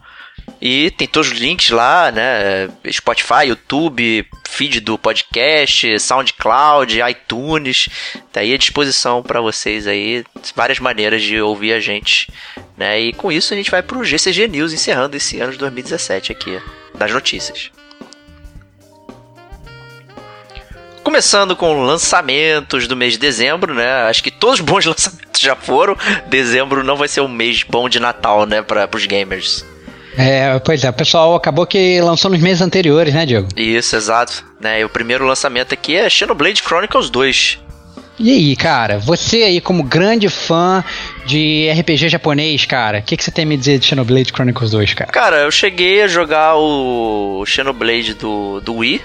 [0.60, 2.68] e tem todos os links lá, né?
[2.90, 7.88] Spotify, YouTube, feed do podcast, SoundCloud, iTunes.
[8.32, 12.30] Tá aí à disposição para vocês aí várias maneiras de ouvir a gente,
[12.76, 13.00] né?
[13.00, 16.60] E com isso a gente vai pro GCG News encerrando esse ano de 2017 aqui
[16.94, 17.70] das notícias.
[21.04, 24.08] Começando com lançamentos do mês de dezembro, né?
[24.08, 25.96] Acho que todos os bons lançamentos já foram.
[26.28, 28.62] Dezembro não vai ser um mês bom de Natal, né?
[28.62, 29.64] Para os gamers.
[30.16, 33.48] É, pois é, o pessoal acabou que lançou nos meses anteriores, né, Diego?
[33.56, 34.44] Isso, exato.
[34.60, 37.58] Né, e o primeiro lançamento aqui é Xenoblade Chronicles 2.
[38.18, 40.84] E aí, cara, você aí como grande fã
[41.26, 44.70] de RPG japonês, cara, o que, que você tem a me dizer de Xenoblade Chronicles
[44.70, 45.10] 2, cara?
[45.10, 49.02] Cara, eu cheguei a jogar o Xenoblade do, do Wii,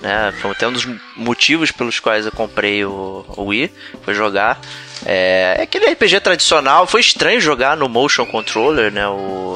[0.00, 0.32] né?
[0.40, 3.70] Foi até um dos motivos pelos quais eu comprei o, o Wii,
[4.02, 4.60] foi jogar.
[5.04, 9.06] É, é, aquele RPG tradicional, foi estranho jogar no motion controller, né?
[9.08, 9.54] O,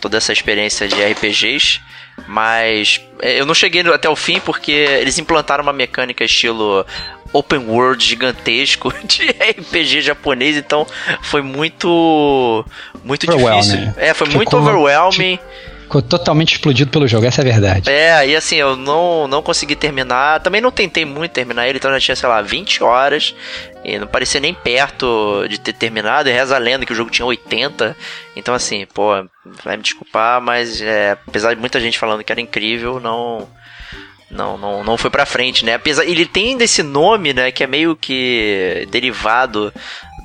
[0.00, 1.80] toda essa experiência de RPGs,
[2.26, 6.86] mas é, eu não cheguei até o fim porque eles implantaram uma mecânica estilo
[7.32, 10.86] open world gigantesco de RPG japonês, então
[11.22, 12.64] foi muito
[13.04, 13.92] muito difícil.
[13.96, 15.38] É, foi muito overwhelming.
[15.88, 17.90] Ficou totalmente explodido pelo jogo, essa é a verdade.
[17.90, 20.38] É, e assim, eu não, não consegui terminar.
[20.40, 23.34] Também não tentei muito terminar ele, então já tinha, sei lá, 20 horas.
[23.82, 26.28] E não parecia nem perto de ter terminado.
[26.28, 27.96] E reza a lenda que o jogo tinha 80.
[28.36, 29.12] Então, assim, pô,
[29.64, 33.48] vai me desculpar, mas é, apesar de muita gente falando que era incrível, não.
[34.30, 35.72] Não, não, não foi pra frente, né?
[35.72, 37.50] Apesar, ele tem desse nome, né?
[37.50, 39.72] Que é meio que derivado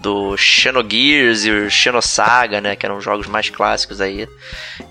[0.04, 4.28] do Xenogears e o Xenosaga, né, que eram jogos mais clássicos aí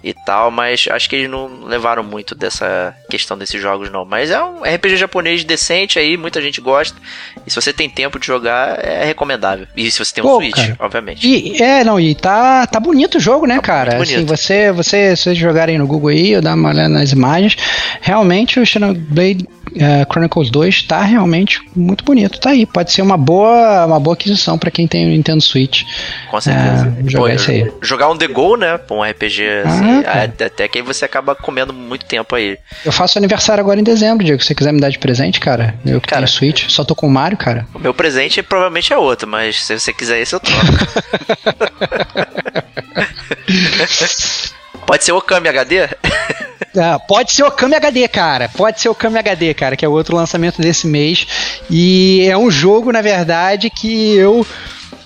[0.02, 4.30] e tal, mas acho que eles não levaram muito dessa questão desses jogos não, mas
[4.30, 6.98] é um RPG japonês decente aí, muita gente gosta,
[7.46, 9.66] e se você tem tempo de jogar, é recomendável.
[9.76, 10.76] E se você tem um Pô, Switch, cara.
[10.78, 11.26] obviamente.
[11.26, 14.02] E, é, não, e tá, tá bonito o jogo, né, tá cara?
[14.02, 17.54] Assim, você, você, se vocês jogarem no Google aí, eu dar uma olhada nas imagens,
[18.00, 23.18] realmente o Xenoblade uh, Chronicles 2 tá realmente muito bonito, tá aí, pode ser uma
[23.18, 25.82] boa, uma boa aquisição para quem tem tem o Nintendo Switch.
[26.30, 26.96] Com certeza.
[26.98, 27.78] É, jogar Pô.
[27.82, 28.78] Jogar um The Go, né?
[28.90, 32.56] Um RPG assim, ah, até que aí você acaba comendo muito tempo aí.
[32.84, 34.40] Eu faço aniversário agora em dezembro, Diego.
[34.40, 36.94] Se você quiser me dar de presente, cara, eu que cara, tenho Switch, só tô
[36.94, 37.66] com o Mario, cara.
[37.74, 40.62] O meu presente provavelmente é outro, mas se você quiser esse, eu troco.
[44.86, 45.88] Pode ser o Okami HD?
[46.76, 48.48] Ah, pode ser o Kami HD, cara.
[48.48, 51.26] Pode ser o Kami HD, cara, que é o outro lançamento desse mês.
[51.70, 54.46] E é um jogo, na verdade, que eu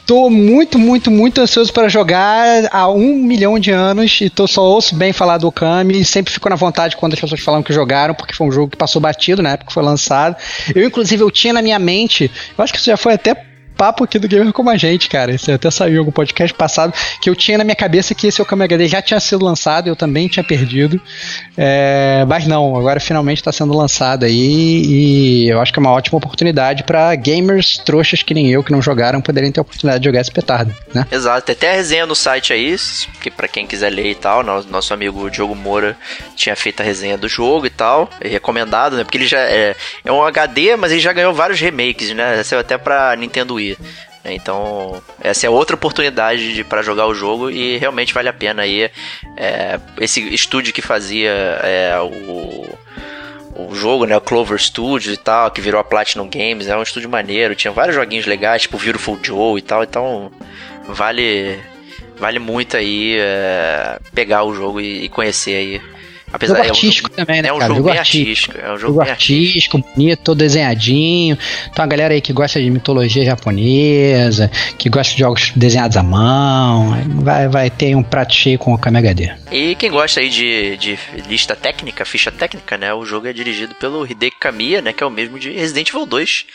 [0.06, 4.62] tô muito, muito, muito ansioso para jogar há um milhão de anos e tô só
[4.62, 7.72] ouço bem falar do Okami e sempre fico na vontade quando as pessoas falam que
[7.72, 10.36] jogaram, porque foi um jogo que passou batido na época que foi lançado.
[10.74, 13.34] Eu, inclusive, eu tinha na minha mente, eu acho que isso já foi até
[13.76, 15.32] papo aqui do Gamer Como a Gente, cara.
[15.32, 18.40] Isso até saiu em algum podcast passado, que eu tinha na minha cabeça que esse
[18.40, 21.00] Okami HD já tinha sido lançado, eu também tinha perdido.
[21.56, 25.92] É, mas não, agora finalmente está sendo lançado aí e eu acho que é uma
[25.92, 30.02] ótima oportunidade para gamers trouxas que nem eu, que não jogaram, poderem ter a oportunidade
[30.02, 31.06] de jogar esse petardo, né?
[31.10, 32.76] Exato, tem até a resenha no site aí,
[33.20, 35.96] que para quem quiser ler e tal, nosso amigo Diogo Moura
[36.34, 39.04] tinha feito a resenha do jogo e tal, é recomendado, né?
[39.04, 42.42] Porque ele já é, é um HD, mas ele já ganhou vários remakes, né?
[42.42, 43.65] Saiu até pra Nintendo Wii.
[44.22, 44.34] Né?
[44.34, 48.90] Então, essa é outra oportunidade para jogar o jogo e realmente vale a pena aí.
[49.36, 51.30] É, esse estúdio que fazia
[51.62, 52.66] é, o,
[53.56, 54.16] o jogo, né?
[54.16, 57.72] O Clover Studios e tal, que virou a Platinum Games, é um estúdio maneiro, tinha
[57.72, 60.30] vários joguinhos legais, tipo Beautiful Joe e tal, então
[60.88, 61.58] vale
[62.18, 65.95] vale muito aí é, pegar o jogo e, e conhecer aí
[66.32, 67.48] Apesar jogo artístico é um, também, né?
[67.48, 67.68] É um cara?
[67.68, 68.52] jogo, jogo bem artístico.
[68.52, 68.58] artístico.
[68.58, 71.38] É um jogo, jogo artístico, artístico, bonito, todo desenhadinho.
[71.70, 76.02] Então a galera aí que gosta de mitologia japonesa, que gosta de jogos desenhados à
[76.02, 79.32] mão, vai, vai ter um prato cheio com o KMHD.
[79.52, 82.92] E quem gosta aí de, de lista técnica, ficha técnica, né?
[82.92, 84.92] O jogo é dirigido pelo Hideki Kamiya, né?
[84.92, 86.46] Que é o mesmo de Resident Evil 2.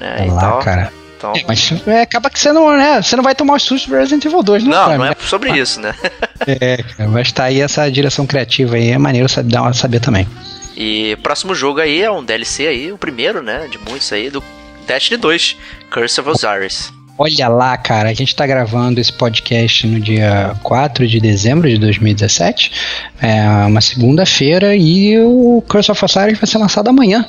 [0.00, 0.16] Né?
[0.20, 0.92] Olá, então, cara.
[1.22, 1.32] Então...
[1.36, 3.00] É, mas é, acaba que você não, né?
[3.00, 5.08] Você não vai tomar os sustos do Resident Evil 2, não, não, sabe, não é
[5.10, 5.16] né?
[5.20, 5.94] sobre isso, né?
[6.46, 10.26] é, vai estar aí essa direção criativa aí, é maneiro saber, dar uma, saber também.
[10.76, 14.42] E próximo jogo aí é um DLC aí, o primeiro, né, de muitos aí, do
[14.86, 15.56] Destiny 2,
[15.90, 16.92] Curse of Osiris.
[17.18, 21.78] Olha lá, cara, a gente tá gravando esse podcast no dia 4 de dezembro de
[21.78, 22.72] 2017,
[23.20, 27.28] é uma segunda-feira, e o Curse of Osiris vai ser lançado amanhã.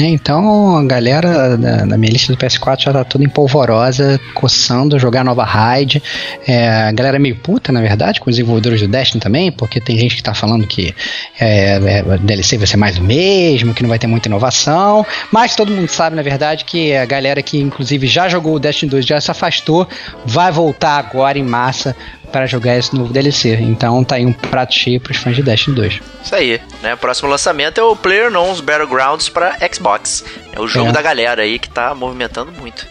[0.00, 0.08] Né?
[0.08, 5.22] Então a galera da, da, minha lista do PS4 já tá toda empolvorosa, coçando, jogar
[5.22, 6.02] nova raid.
[6.46, 9.80] É, a galera é meio puta, na verdade, com os desenvolvedores do Destiny também, porque
[9.80, 10.94] tem gente que tá falando que
[11.38, 15.04] é, é, DLC vai ser mais do mesmo, que não vai ter muita inovação.
[15.30, 18.90] Mas todo mundo sabe, na verdade, que a galera que inclusive já jogou o Destiny
[18.90, 19.86] 2 já se afastou,
[20.24, 21.94] vai voltar agora em massa
[22.30, 23.54] para jogar esse novo DLC.
[23.60, 26.00] Então tá aí um prato cheio pros fãs de Destiny 2.
[26.24, 26.94] Isso aí, né?
[26.94, 30.24] O próximo lançamento é o PlayerUnknown's Battlegrounds para Xbox.
[30.52, 30.92] É o jogo é.
[30.92, 32.86] da galera aí que tá movimentando muito.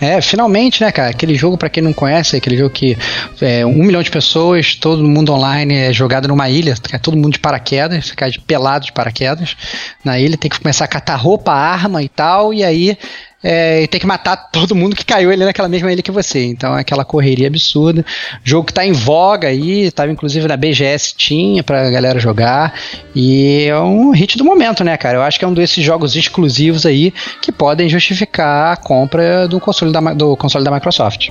[0.00, 1.10] É, finalmente, né, cara?
[1.10, 2.96] Aquele jogo, para quem não conhece, aquele jogo que
[3.40, 7.32] é, um milhão de pessoas, todo mundo online é jogado numa ilha, é todo mundo
[7.32, 9.56] de paraquedas, cai de pelado de paraquedas
[10.04, 12.96] na ilha, tem que começar a catar roupa, arma e tal, e aí
[13.42, 16.44] é, e tem que matar todo mundo que caiu ali naquela mesma ilha que você.
[16.44, 18.04] Então é aquela correria absurda.
[18.42, 22.74] Jogo que tá em voga aí, estava inclusive na BGS tinha pra galera jogar.
[23.14, 25.18] E é um hit do momento, né, cara?
[25.18, 29.60] Eu acho que é um desses jogos exclusivos aí que podem justificar a compra do
[29.60, 31.30] console da, do console da Microsoft.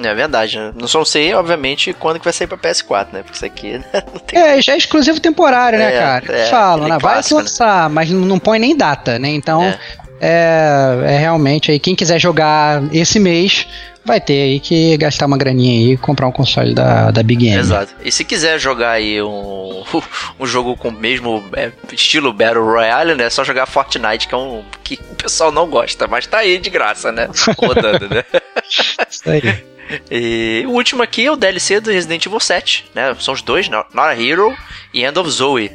[0.00, 0.72] É verdade, né?
[0.80, 3.22] Não só sei, obviamente, quando que vai sair pra PS4, né?
[3.22, 3.84] Porque isso aqui né?
[4.12, 4.38] não tem...
[4.38, 6.36] É, já é exclusivo temporário, né, é, cara?
[6.36, 6.98] É, Falam, né?
[7.00, 7.94] Vai clássico, lançar, né?
[7.94, 9.28] mas não põe nem data, né?
[9.30, 9.78] Então, é
[10.20, 13.66] é, é realmente aí quem quiser jogar esse mês
[14.04, 17.44] vai ter aí que gastar uma graninha aí e comprar um console da, da Big
[17.44, 17.58] Game.
[17.58, 17.92] Exato.
[18.02, 19.84] E se quiser jogar aí um,
[20.40, 23.24] um jogo com o mesmo é, estilo Battle Royale, né?
[23.24, 26.58] É só jogar Fortnite, que é um que o pessoal não gosta, mas tá aí
[26.58, 27.28] de graça, né?
[27.58, 28.24] Rodando, né?
[29.10, 29.42] Isso aí.
[30.10, 33.16] E o último aqui é o DLC do Resident Evil 7, né?
[33.18, 34.54] São os dois, Not a Hero
[34.92, 35.72] e End of Zoe.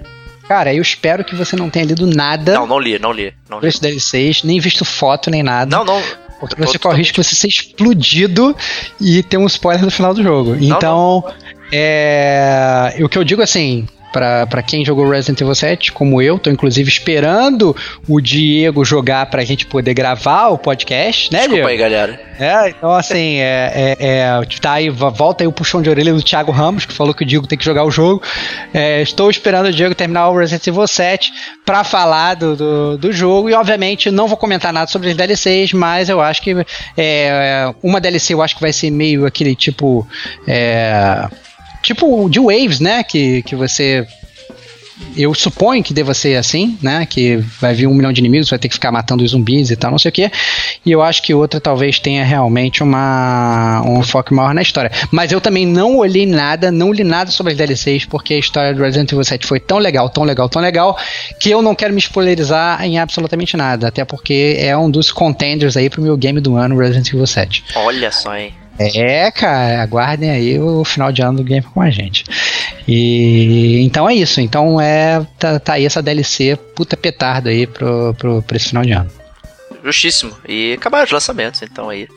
[0.48, 2.54] Cara, eu espero que você não tenha lido nada.
[2.54, 3.34] Não, não li, não li.
[3.50, 3.70] Não li.
[3.70, 5.76] DLCs, nem visto foto, nem nada.
[5.76, 6.02] Não, não.
[6.40, 8.56] Porque você corre o risco de você ser explodido
[9.00, 10.56] e ter um spoiler no final do jogo.
[10.56, 11.34] Não, então, não.
[11.72, 16.52] É, o que eu digo assim, para quem jogou Resident Evil 7, como eu, tô
[16.52, 17.76] inclusive esperando
[18.08, 21.70] o Diego jogar pra gente poder gravar o podcast, né, Desculpa Diego?
[21.70, 22.20] aí, galera.
[22.40, 26.22] É, então assim, é, é, é, tá aí, volta aí o puxão de orelha do
[26.22, 28.22] Thiago Ramos, que falou que o Diego tem que jogar o jogo.
[28.74, 31.34] É, estou esperando o Diego terminar o Resident Evil 7
[31.66, 35.74] pra falar do, do, do, jogo, e obviamente não vou comentar nada sobre as DLCs,
[35.74, 36.56] mas eu acho que
[36.98, 40.08] é, uma DLC eu acho que vai ser meio aquele tipo.
[41.84, 43.04] Tipo de Waves, né?
[43.04, 44.08] Que, que você
[45.16, 47.06] eu suponho que deva ser assim, né?
[47.06, 49.76] Que vai vir um milhão de inimigos, vai ter que ficar matando os zumbis e
[49.76, 50.32] tal, não sei o que.
[50.86, 54.92] E eu acho que outra talvez tenha realmente uma um foco maior na história.
[55.12, 58.74] Mas eu também não olhei nada, não li nada sobre as DLCs, porque a história
[58.74, 60.98] do Resident Evil 7 foi tão legal, tão legal, tão legal,
[61.40, 63.88] que eu não quero me spoilerizar em absolutamente nada.
[63.88, 67.64] Até porque é um dos contenders aí pro meu game do ano, Resident Evil 7.
[67.76, 68.63] Olha só, hein?
[68.80, 72.24] É, cara, aguardem aí o final de ano do game com a gente.
[72.88, 74.42] E então é isso.
[74.42, 78.84] Então é tá, tá aí essa DLC puta petardo aí pro, pro, pro esse final
[78.84, 79.10] de ano.
[79.84, 80.36] Justíssimo.
[80.48, 82.08] E acabaram os lançamentos, então aí.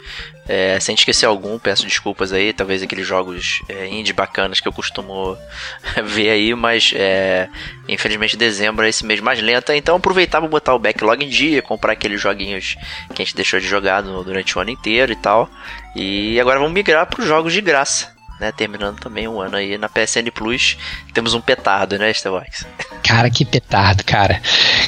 [0.49, 4.73] É, sem esquecer algum, peço desculpas aí, talvez aqueles jogos é, indie bacanas que eu
[4.73, 5.37] costumo
[6.05, 7.49] ver aí, mas é,
[7.89, 11.63] infelizmente dezembro é esse mês mais lenta, então aproveitar para botar o backlog em dia,
[11.63, 12.77] comprar aqueles joguinhos
[13.15, 15.51] que a gente deixou de jogar durante o ano inteiro e tal.
[15.95, 18.53] E agora vamos migrar para os jogos de graça né?
[18.53, 20.77] Terminando também um ano aí na PSN Plus.
[21.13, 22.67] Temos um petardo, né, Starbucks?
[23.03, 24.41] Cara, que petardo, cara.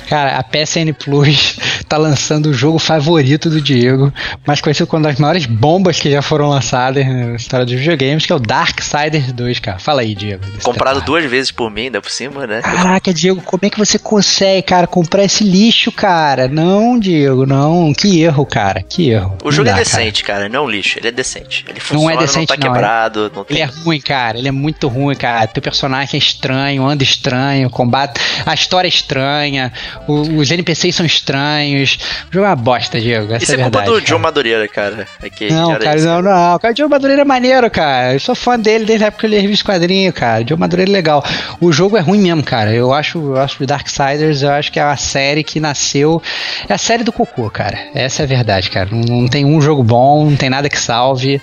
[0.08, 1.58] Cara, a PSN Plus
[1.88, 4.12] tá lançando o jogo favorito do Diego,
[4.46, 8.26] mais conhecido como uma das maiores bombas que já foram lançadas na história dos videogames,
[8.26, 9.78] que é o Darksiders 2, cara.
[9.78, 10.44] Fala aí, Diego.
[10.62, 11.04] Comprado petardo.
[11.04, 12.60] duas vezes por mim, ainda por cima, né?
[12.62, 16.48] Caraca, Diego, como é que você consegue, cara, comprar esse lixo, cara?
[16.48, 17.92] Não, Diego, não.
[17.92, 18.82] Que erro, cara.
[18.82, 19.36] Que erro.
[19.44, 20.40] O jogo é dá, é decente, cara.
[20.40, 20.48] cara.
[20.48, 20.98] não é um lixo.
[20.98, 21.64] Ele é decente.
[21.68, 23.32] Ele funciona, não, é decente, não tá não, quebrado.
[23.34, 23.37] É.
[23.48, 24.38] Ele é ruim, cara.
[24.38, 25.46] Ele é muito ruim, cara.
[25.46, 28.20] Teu personagem é estranho, anda estranho, combate.
[28.44, 29.72] A história é estranha,
[30.06, 31.98] o, os NPCs são estranhos.
[32.30, 33.32] O jogo é uma bosta, Diego.
[33.32, 34.16] Essa isso é, é culpa verdade, do cara.
[34.16, 35.08] John Madureira, cara.
[35.22, 36.54] É não, cara, não, não.
[36.54, 38.14] O cara, John Madureira é maneiro, cara.
[38.14, 40.44] Eu sou fã dele desde a época que ele revista quadrinho, cara.
[40.44, 41.24] John Madureira é legal.
[41.60, 42.72] O jogo é ruim mesmo, cara.
[42.72, 46.22] Eu acho, eu acho Darksiders, eu acho que é a série que nasceu.
[46.68, 47.78] É a série do cocô, cara.
[47.94, 48.88] Essa é a verdade, cara.
[48.90, 51.40] Não, não tem um jogo bom, não tem nada que salve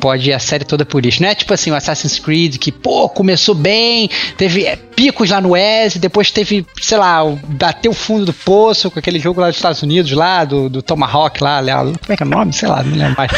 [0.00, 1.22] pode ir a série toda por isso.
[1.22, 4.66] Não é tipo assim o Assassin's Creed que, pô, começou bem, teve
[5.00, 9.18] picos lá no West, depois teve, sei lá, bateu o fundo do poço com aquele
[9.18, 12.28] jogo lá dos Estados Unidos, lá, do, do Tomahawk lá, como é que é o
[12.28, 12.52] nome?
[12.52, 13.30] Sei lá, não lembro mais.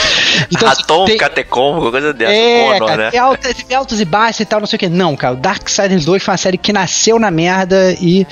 [0.51, 2.33] Então, Atom, tem, Catecom, coisa dessa.
[2.33, 3.17] É, Conor, cara, né?
[3.17, 4.89] altos, teve altos e baixos e tal, não sei o que.
[4.89, 8.27] Não, cara, o Darksiders 2 foi uma série que nasceu na merda e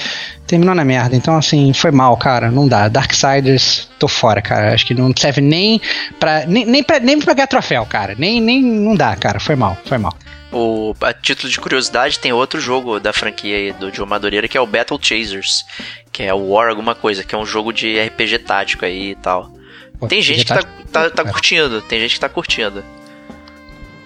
[0.45, 1.15] terminou na merda.
[1.15, 2.51] Então, assim, foi mal, cara.
[2.51, 2.89] Não dá.
[2.89, 4.75] Darksiders, tô fora, cara.
[4.75, 5.81] Acho que não serve nem
[6.19, 6.45] pra.
[6.47, 8.17] Nem, nem, pra, nem pra ganhar troféu, cara.
[8.19, 8.61] Nem, nem.
[8.61, 9.39] Não dá, cara.
[9.39, 10.13] Foi mal, foi mal.
[10.53, 14.59] O, a título de curiosidade, tem outro jogo da franquia aí do Joe Madureira que
[14.59, 15.65] é o Battle Chasers,
[16.11, 19.15] que é o War alguma coisa, que é um jogo de RPG tático aí e
[19.15, 19.51] tal.
[19.99, 22.83] Pô, tem gente que tá, tá, tá curtindo, tem gente que tá curtindo.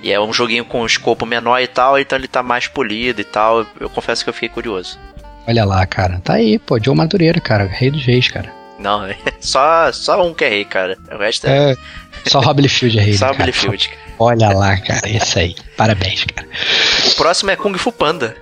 [0.02, 3.22] E é um joguinho com um escopo menor e tal, então ele tá mais polido
[3.22, 3.66] e tal.
[3.80, 4.98] Eu confesso que eu fiquei curioso.
[5.46, 6.20] Olha lá, cara.
[6.22, 6.78] Tá aí, pô.
[6.78, 7.64] Joe Madureira, cara.
[7.64, 8.52] Rei dos reis, cara.
[8.78, 9.02] Não,
[9.40, 10.98] só, só um que é rei, cara.
[11.10, 11.72] O resto é.
[11.72, 11.76] é
[12.26, 13.14] só Rob Field é rei.
[13.18, 13.90] Só Rob Field.
[14.18, 15.08] Olha lá, cara.
[15.08, 15.54] Isso aí.
[15.76, 16.48] Parabéns, cara.
[17.06, 18.34] O próximo é Kung Fu Panda.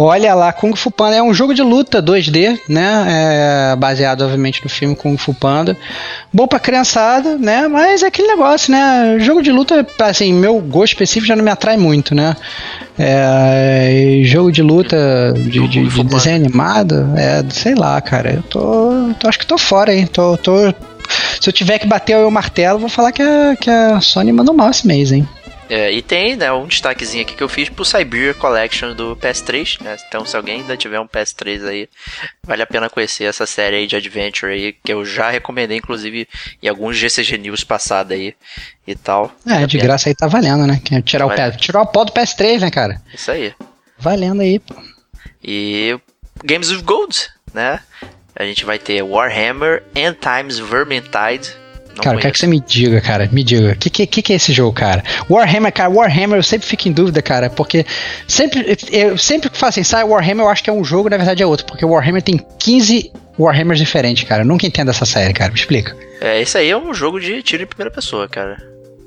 [0.00, 3.72] Olha lá, Kung Fu Panda é um jogo de luta 2D, né?
[3.72, 5.76] É baseado, obviamente, no filme Kung Fu Panda.
[6.32, 7.66] Bom pra criançada, né?
[7.66, 9.16] Mas é aquele negócio, né?
[9.18, 12.36] Jogo de luta, assim, meu gosto específico já não me atrai muito, né?
[12.96, 18.34] É, jogo de luta de, de, de desenho animado, é, sei lá, cara.
[18.34, 20.06] Eu tô, tô, Acho que tô fora, hein?
[20.06, 20.72] Tô, tô,
[21.40, 24.54] se eu tiver que bater o martelo, vou falar que a, que a Sony mandou
[24.54, 25.28] mal esse mês, hein?
[25.68, 29.82] É, e tem né, um destaquezinho aqui que eu fiz pro Cyber Collection do PS3,
[29.82, 29.96] né?
[30.08, 31.88] Então se alguém ainda tiver um PS3 aí,
[32.42, 36.26] vale a pena conhecer essa série aí de Adventure aí, que eu já recomendei, inclusive,
[36.62, 38.34] em alguns GCG News passado aí
[38.86, 39.30] e tal.
[39.46, 40.80] É, de graça aí tá valendo, né?
[41.04, 43.02] Tirar o, pé, tirar o pó do PS3, né, cara?
[43.12, 43.54] Isso aí.
[43.98, 44.74] Valendo aí, pô.
[45.44, 45.98] E
[46.44, 47.80] Games of Gold, né?
[48.34, 51.54] A gente vai ter Warhammer, End Times Vermintide,
[51.98, 53.28] não cara, eu quero que você me diga, cara.
[53.30, 53.72] Me diga.
[53.72, 55.02] O que, que, que é esse jogo, cara?
[55.28, 57.84] Warhammer, cara, Warhammer eu sempre fico em dúvida, cara, porque
[58.26, 61.16] sempre, eu sempre que falo assim, sai Warhammer, eu acho que é um jogo, na
[61.16, 64.42] verdade é outro, porque Warhammer tem 15 Warhammers diferentes, cara.
[64.42, 65.50] Eu nunca entendo essa série, cara.
[65.50, 65.96] Me explica.
[66.20, 68.56] É, esse aí é um jogo de tiro em primeira pessoa, cara.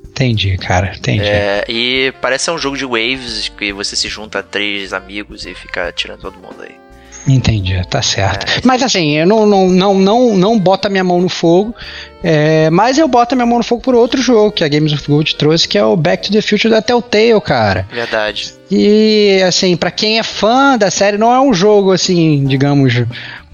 [0.09, 1.23] Entendi, cara, entendi.
[1.23, 5.45] É, e parece ser um jogo de waves que você se junta a três amigos
[5.45, 6.80] e fica tirando todo mundo aí.
[7.27, 8.45] Entendi, tá certo.
[8.45, 8.61] É.
[8.63, 11.75] Mas assim, eu não, não, não, não, não boto a minha mão no fogo,
[12.23, 14.91] é, mas eu boto a minha mão no fogo por outro jogo que a Games
[14.93, 17.87] of Gold trouxe, que é o Back to the Future da Telltale, cara.
[17.91, 18.53] Verdade.
[18.69, 23.03] E assim, para quem é fã da série, não é um jogo assim, digamos,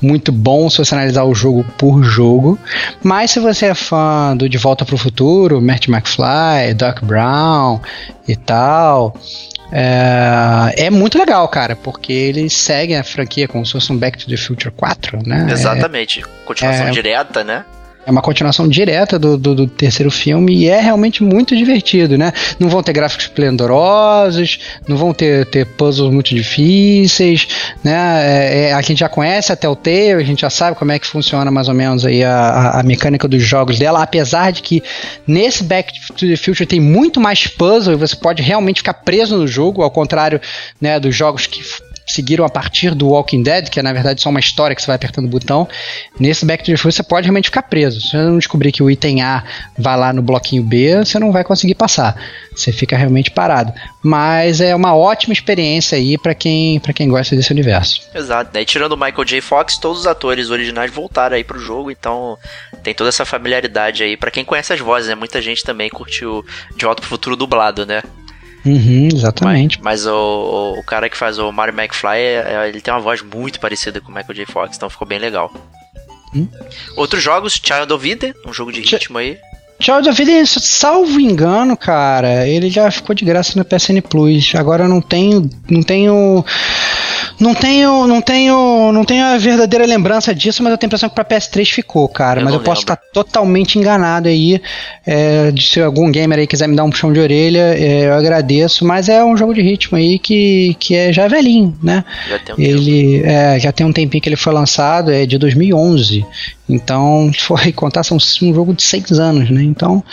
[0.01, 2.57] muito bom se você analisar o jogo por jogo,
[3.03, 7.79] mas se você é fã do De Volta para o Futuro, Marty McFly, Doc Brown
[8.27, 9.15] e tal,
[9.71, 14.17] é, é, muito legal, cara, porque eles seguem a franquia como se fosse um Back
[14.17, 15.47] to the Future 4, né?
[15.51, 16.23] Exatamente.
[16.45, 17.65] Continuação é, direta, né?
[18.07, 22.31] É uma continuação direta do, do, do, terceiro filme e é realmente muito divertido, né?
[22.57, 27.49] Não vão ter gráficos esplendorosos, não vão ter, ter puzzles muito difíceis,
[27.83, 28.21] né?
[28.23, 30.99] É, é, a gente já conhece até o Telltale, a gente já sabe como é
[30.99, 34.61] que funciona mais ou menos aí a, a, a, mecânica dos jogos dela, apesar de
[34.61, 34.81] que
[35.27, 39.37] nesse Back to the Future tem muito mais puzzle e você pode realmente ficar preso
[39.37, 40.39] no jogo, ao contrário
[40.79, 41.61] né, dos jogos que
[42.07, 44.87] seguiram a partir do Walking Dead, que é na verdade só uma história que você
[44.87, 45.67] vai apertando o botão,
[46.19, 47.99] nesse Back to the Future você pode realmente ficar preso.
[48.01, 49.43] Se você não descobrir que o item A
[49.77, 52.15] vai lá no bloquinho B, você não vai conseguir passar.
[52.55, 53.71] Você fica realmente parado.
[54.01, 58.01] Mas é uma ótima experiência aí para quem, pra quem gosta desse universo.
[58.15, 58.61] Exato, né?
[58.61, 59.41] E tirando o Michael J.
[59.41, 62.37] Fox, todos os atores originais voltaram aí pro jogo, então
[62.81, 65.15] tem toda essa familiaridade aí para quem conhece as vozes, né?
[65.15, 66.43] Muita gente também curtiu
[66.75, 68.01] De Volta pro Futuro dublado, né?
[68.67, 69.79] Uhum, exatamente.
[69.81, 73.21] Mas, mas o, o, cara que faz o Mario McFly, é, ele tem uma voz
[73.21, 74.45] muito parecida com o Michael J.
[74.45, 75.51] Fox, então ficou bem legal.
[76.35, 76.47] Hum?
[76.95, 79.37] Outros jogos, Child of Eden, um jogo de ritmo aí.
[79.79, 84.53] Child of Eden, salvo engano, cara, ele já ficou de graça no PSN Plus.
[84.55, 86.43] Agora eu não tenho, não tenho
[87.39, 91.09] não tenho, não tenho, não tenho a verdadeira lembrança disso, mas eu tenho a impressão
[91.09, 92.41] que para PS3 ficou, cara.
[92.41, 94.59] Eu mas eu posso estar totalmente enganado aí.
[95.05, 98.13] É, de se algum gamer aí quiser me dar um puxão de orelha, é, eu
[98.13, 98.85] agradeço.
[98.85, 102.03] Mas é um jogo de ritmo aí que, que é já velhinho, né?
[102.27, 105.37] Já tem um ele é, já tem um tempinho que ele foi lançado, é de
[105.37, 106.25] 2011.
[106.69, 109.63] Então, se for contar, são um jogo de seis anos, né?
[109.63, 110.03] Então,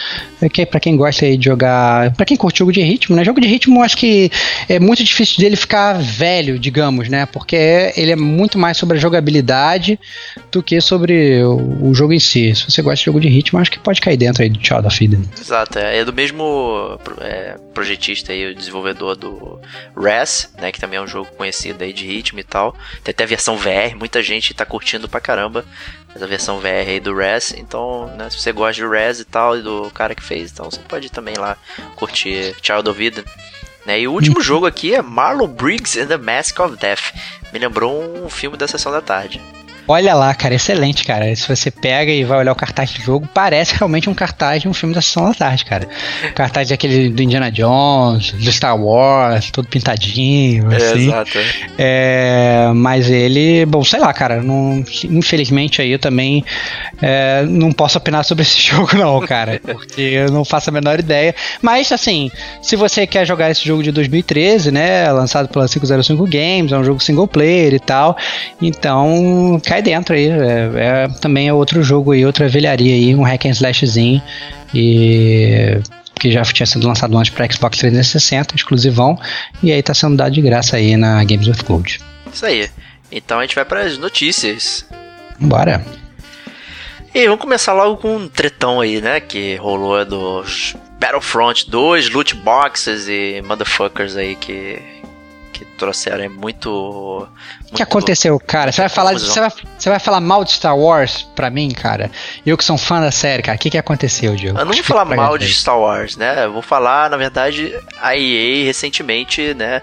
[0.41, 3.25] é que para quem gosta aí de jogar, para quem curte jogo de ritmo, né?
[3.25, 4.31] Jogo de ritmo, acho que
[4.69, 7.14] é muito difícil dele ficar velho, digamos, né?
[7.27, 9.99] Porque ele é muito mais sobre a jogabilidade
[10.51, 12.55] do que sobre o, o jogo em si.
[12.55, 14.87] Se você gosta de jogo de ritmo, acho que pode cair dentro aí do Child
[14.87, 15.23] of Eden.
[15.39, 19.61] Exato, é, é do mesmo é, projetista aí, o desenvolvedor do
[19.97, 20.73] Res, né?
[20.73, 22.75] Que também é um jogo conhecido aí de ritmo e tal.
[23.03, 25.65] Tem até a versão VR, muita gente tá curtindo pra caramba
[26.15, 27.53] essa versão VR aí do Res.
[27.57, 30.71] Então, né, se você gosta de Res e tal, e do cara que fez, então
[30.71, 31.57] você pode também lá
[31.97, 33.25] curtir Child of Eden.
[33.87, 34.01] Né?
[34.01, 34.43] E o último uhum.
[34.43, 37.13] jogo aqui é Marlon Briggs and the Mask of Death.
[37.53, 39.41] Me lembrou um filme da sessão da tarde.
[39.87, 41.35] Olha lá, cara, excelente, cara.
[41.37, 44.69] Se você pega e vai olhar o cartaz do jogo, parece realmente um cartaz de
[44.69, 45.87] um filme da Sessão da Tarde, cara.
[46.31, 51.09] O cartaz daquele do Indiana Jones, do Star Wars, todo pintadinho, é, assim.
[51.09, 51.39] Exato.
[51.77, 56.43] É, mas ele, bom, sei lá, cara, não, infelizmente aí eu também
[57.03, 60.99] é, não posso opinar sobre esse jogo não, cara, porque eu não faço a menor
[60.99, 61.35] ideia.
[61.61, 62.31] Mas, assim,
[62.63, 66.85] se você quer jogar esse jogo de 2013, né, lançado pela 505 Games, é um
[66.85, 68.17] jogo single player e tal,
[68.63, 70.29] então, cara, cai dentro aí.
[70.29, 74.23] É, é, também é outro jogo aí, outra velharia aí, um hack and slashzinho.
[74.75, 75.81] E
[76.19, 79.19] que já tinha sido lançado antes para Xbox 360, exclusivão,
[79.63, 82.01] e aí tá sendo dado de graça aí na Games with Gold.
[82.33, 82.71] Isso aí.
[83.11, 84.87] Então a gente vai para as notícias.
[85.39, 85.85] Bora.
[87.15, 92.35] E vamos começar logo com um tretão aí, né, que rolou dos Battlefront 2, loot
[92.37, 94.94] boxes e motherfuckers aí que que
[95.75, 96.69] trouxeram é muito.
[96.71, 98.73] O que aconteceu, cara?
[98.73, 102.11] Você vai, falar, você, vai, você vai falar mal de Star Wars pra mim, cara?
[102.45, 103.57] Eu que sou um fã da série, cara.
[103.57, 104.59] O que, que aconteceu, Diego?
[104.59, 106.45] Eu não vou falar mal de Star Wars, né?
[106.45, 109.83] Eu vou falar, na verdade, a EA recentemente, né?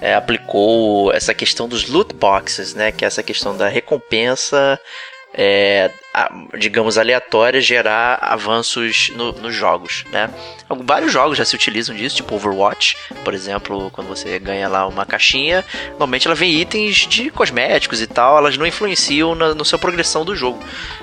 [0.00, 2.92] É, aplicou essa questão dos loot boxes, né?
[2.92, 4.78] Que é essa questão da recompensa
[5.38, 5.90] é,
[6.58, 10.30] digamos, aleatórias gerar avanços no, nos jogos, né?
[10.68, 15.06] Vários jogos já se utilizam disso, tipo Overwatch, por exemplo, quando você ganha lá uma
[15.06, 19.78] caixinha, normalmente ela vem itens de cosméticos e tal, elas não influenciam na no sua
[19.78, 20.58] progressão do jogo.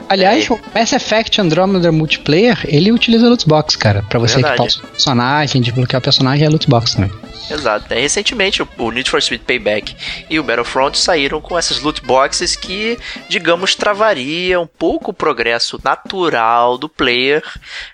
[0.10, 0.54] Aliás, é.
[0.54, 4.64] o Mass Effect Andromeda Multiplayer, ele utiliza loot box, cara, para você Verdade.
[4.64, 7.12] equipar o personagem, desbloquear o personagem é loot box também.
[7.50, 7.94] Exato.
[7.94, 9.96] É, recentemente o Need for Speed Payback
[10.30, 12.98] e o Battlefront saíram com essas loot boxes que,
[13.28, 17.44] digamos, travaria um pouco o progresso natural do player,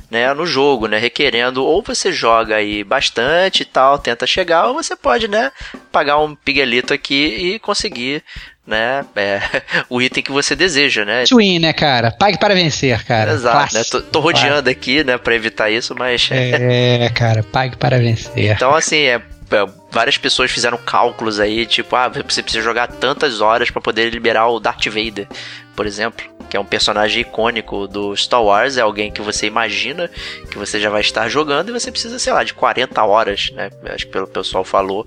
[0.10, 4.74] né, no jogo, né, requerendo ou você joga aí bastante e tal, tenta chegar, ou
[4.74, 5.52] você pode, né,
[5.92, 8.24] pagar um piguelito aqui e conseguir
[8.70, 9.04] né?
[9.16, 9.42] É,
[9.90, 11.24] o item que você deseja, né?
[11.28, 12.12] Twin, né, cara?
[12.12, 13.34] Pague para vencer, cara.
[13.34, 13.84] Exato, né?
[13.84, 16.30] Tô, tô rodeando aqui, né, para evitar isso, mas.
[16.32, 18.56] É, cara, pague para vencer.
[18.60, 19.22] Então, assim, é,
[19.92, 24.48] várias pessoas fizeram cálculos aí, tipo, ah, você precisa jogar tantas horas para poder liberar
[24.48, 25.28] o Darth Vader,
[25.76, 30.10] por exemplo, que é um personagem icônico do Star Wars, é alguém que você imagina
[30.50, 33.70] que você já vai estar jogando e você precisa, sei lá, de 40 horas, né?
[33.86, 35.06] Acho que pelo pessoal falou,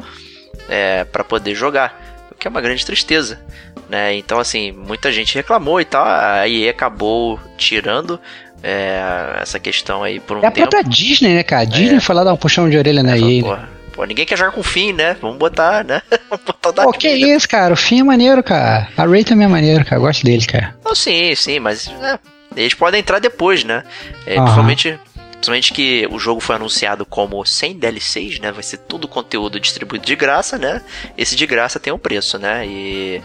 [0.68, 3.40] é, para poder jogar, o que é uma grande tristeza.
[3.88, 4.14] Né?
[4.14, 6.04] Então, assim, muita gente reclamou e tal.
[6.06, 8.18] A EA acabou tirando
[8.62, 9.02] é,
[9.40, 10.60] essa questão aí por um é tempo.
[10.60, 11.62] É a própria Disney, né, cara?
[11.62, 12.00] A Disney é.
[12.00, 13.42] foi lá dar um puxão de orelha na é, EA.
[13.42, 13.68] Né?
[13.92, 15.16] Pô, ninguém quer jogar com o Finn, né?
[15.20, 16.02] Vamos botar, né?
[16.30, 17.74] Vamos botar o Pô, que isso, cara?
[17.74, 18.88] O Finn é maneiro, cara.
[18.96, 19.96] A Ray também é maneiro, cara.
[19.96, 20.74] Eu gosto dele, cara.
[20.84, 22.18] Não, sim, sim, mas né,
[22.56, 23.84] eles podem entrar depois, né?
[24.26, 24.98] É, principalmente,
[25.32, 28.50] principalmente que o jogo foi anunciado como sem DLCs, né?
[28.50, 30.80] Vai ser tudo conteúdo distribuído de graça, né?
[31.16, 32.66] Esse de graça tem um preço, né?
[32.66, 33.22] E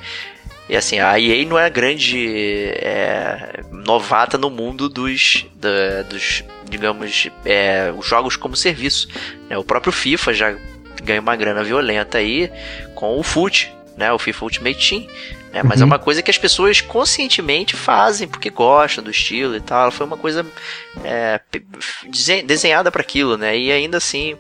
[0.70, 7.30] e assim, a EA não é grande é, novata no mundo dos, da, dos digamos,
[7.46, 9.08] é, os jogos como serviço.
[9.50, 9.58] Né?
[9.58, 10.56] O próprio FIFA já
[11.04, 12.52] ganha uma grana violenta aí
[12.96, 14.12] com o FUT, né?
[14.12, 15.08] O FIFA Ultimate Team.
[15.54, 15.88] Né, mas é Uhum.
[15.88, 19.90] uma coisa que as pessoas conscientemente fazem porque gostam do estilo e tal.
[19.92, 20.46] Foi uma coisa
[21.04, 21.40] é,
[22.46, 23.58] desenhada para aquilo, né?
[23.58, 24.38] E ainda assim,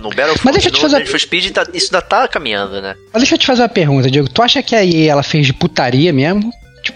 [0.00, 2.26] no Battlefront, Mas deixa eu te no fazer- Need for Speed, tá- isso ainda tá
[2.26, 2.94] caminhando, né?
[3.12, 4.28] Mas deixa eu te fazer uma pergunta, Diego.
[4.28, 6.50] Tu acha que a EA ela fez de putaria mesmo?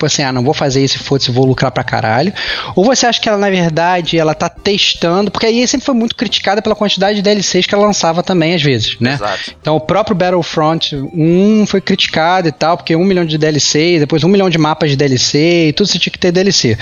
[0.05, 2.33] Tipo assim, ah, não vou fazer isso, foda-se, vou lucrar pra caralho.
[2.77, 5.31] Ou você acha que ela, na verdade, ela tá testando?
[5.31, 8.55] Porque a EA sempre foi muito criticada pela quantidade de DLCs que ela lançava também,
[8.55, 9.15] às vezes, né?
[9.15, 9.55] Exato.
[9.61, 14.23] Então o próprio Battlefront 1 foi criticado e tal, porque um milhão de DLC, depois
[14.25, 16.77] um milhão de mapas de DLC, e tudo você tinha que ter DLC.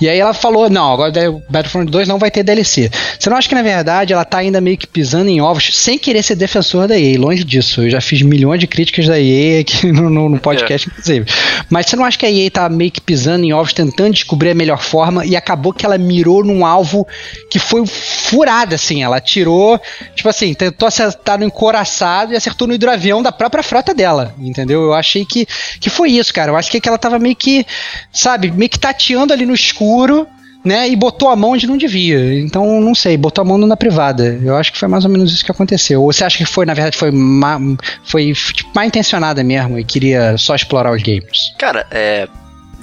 [0.00, 2.90] E aí ela falou, não, agora o Battlefront 2 não vai ter DLC.
[3.18, 5.98] Você não acha que na verdade ela tá ainda meio que pisando em ovos, sem
[5.98, 7.82] querer ser defensor da EA, longe disso.
[7.82, 11.26] Eu já fiz milhões de críticas da EA aqui no, no- no podcast, inclusive.
[11.70, 14.50] Mas você não acha que a EA tá meio que pisando em ovos, tentando descobrir
[14.50, 17.06] a melhor forma, e acabou que ela mirou num alvo
[17.50, 19.80] que foi furado, assim, ela tirou,
[20.14, 24.82] tipo assim, tentou acertar no encoraçado e acertou no hidroavião da própria frota dela, entendeu?
[24.82, 25.46] Eu achei que,
[25.80, 26.50] que foi isso, cara.
[26.50, 27.66] Eu acho que, ela tava meio que,
[28.12, 30.26] sabe, meio que tateando ali no escuro,
[30.64, 32.40] né, e botou a mão onde não devia.
[32.40, 34.38] Então, não sei, botou a mão na privada.
[34.42, 36.02] Eu acho que foi mais ou menos isso que aconteceu.
[36.02, 37.58] Ou você acha que foi, na verdade, foi, ma,
[38.04, 41.54] foi tipo, mal intencionada mesmo e queria só explorar os gamers?
[41.58, 42.28] Cara, é.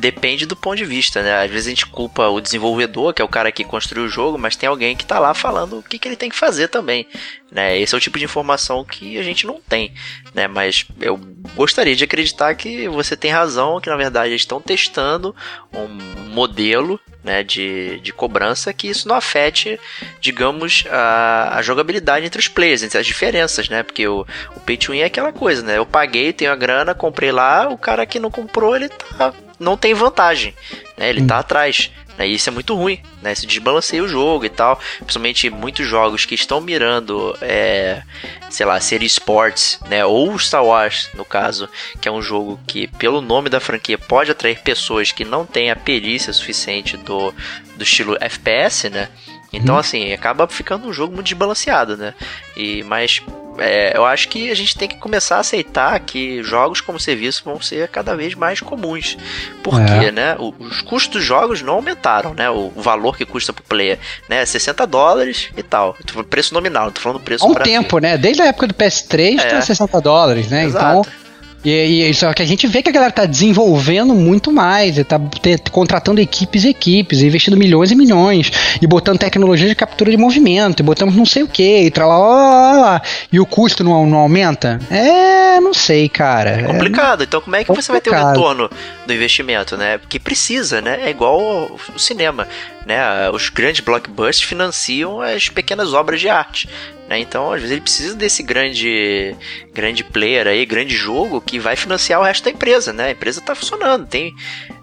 [0.06, 1.44] Depende do ponto de vista, né?
[1.44, 4.38] Às vezes a gente culpa o desenvolvedor, que é o cara que construiu o jogo,
[4.38, 7.08] mas tem alguém que tá lá falando o que, que ele tem que fazer também,
[7.52, 7.80] né?
[7.80, 9.96] Esse é o tipo de informação que a gente não tem,
[10.32, 10.48] né?
[10.48, 11.20] Mas eu
[11.56, 15.36] gostaria de acreditar que você tem razão, que na verdade eles estão testando
[15.74, 15.88] um
[16.30, 19.80] modelo, né, de, de cobrança que isso não afete,
[20.22, 23.82] digamos, a, a jogabilidade entre os players, entre as diferenças, né?
[23.82, 24.24] Porque o,
[24.56, 25.80] o pay to win é aquela coisa, né?
[25.80, 29.78] Eu paguei, tenho a grana, comprei lá, o cara que não comprou, ele tá, não
[29.78, 30.54] tem vantagem,
[30.98, 31.10] né?
[31.10, 31.92] Ele tá atrás.
[32.18, 32.28] Né?
[32.28, 33.34] E isso é muito ruim, né?
[33.34, 34.80] Isso desbalanceia o jogo e tal.
[35.00, 38.02] Principalmente muitos jogos que estão mirando, é,
[38.50, 40.06] sei lá, ser esportes, né?
[40.06, 41.70] Ou Star Wars, no caso,
[42.02, 45.70] que é um jogo que, pelo nome da franquia, pode atrair pessoas que não têm
[45.70, 47.34] a perícia suficiente do,
[47.76, 49.10] do estilo FPS, né?
[49.52, 52.14] Então, assim, acaba ficando um jogo muito desbalanceado, né?
[52.58, 53.22] E, mas
[53.58, 57.44] é, eu acho que a gente tem que começar a aceitar que jogos como serviço
[57.46, 59.18] vão ser cada vez mais comuns.
[59.64, 60.12] Porque, É.
[60.12, 60.36] né?
[60.40, 62.50] Os custos dos jogos não aumentaram, né?
[62.50, 63.98] O, valor que custa pro player,
[64.28, 64.46] né?
[64.46, 65.96] 60 dólares e tal.
[66.30, 68.18] Preço nominal, não tô falando preço Há um tempo, né?
[68.18, 69.50] Desde a época do PS3 É.
[69.50, 70.66] tá 60 dólares, né?
[70.66, 71.08] Exato.
[71.08, 71.25] Então.
[71.66, 75.04] E, e só que a gente vê que a galera tá desenvolvendo muito mais, e
[75.04, 78.52] tá te- contratando equipes e equipes, e investindo milhões e milhões,
[78.82, 82.74] e botando tecnologia de captura de movimento, e botando não sei o que, e lá,
[82.74, 83.02] lá.
[83.32, 84.80] E o custo não, não aumenta?
[84.92, 86.52] É, não sei, cara.
[86.52, 87.24] É complicado.
[87.24, 88.36] Então, como é que você vai ter o complicado.
[88.36, 88.70] retorno
[89.08, 89.98] do investimento, né?
[89.98, 91.00] Porque precisa, né?
[91.04, 92.48] É igual o cinema,
[92.86, 93.30] né?
[93.32, 96.70] Os grandes blockbusters financiam as pequenas obras de arte.
[97.08, 97.20] Né?
[97.20, 99.36] Então, às vezes, ele precisa desse grande,
[99.74, 103.08] grande player aí, grande jogo que vai financiar o resto da empresa, né?
[103.08, 104.34] A empresa tá funcionando, tem.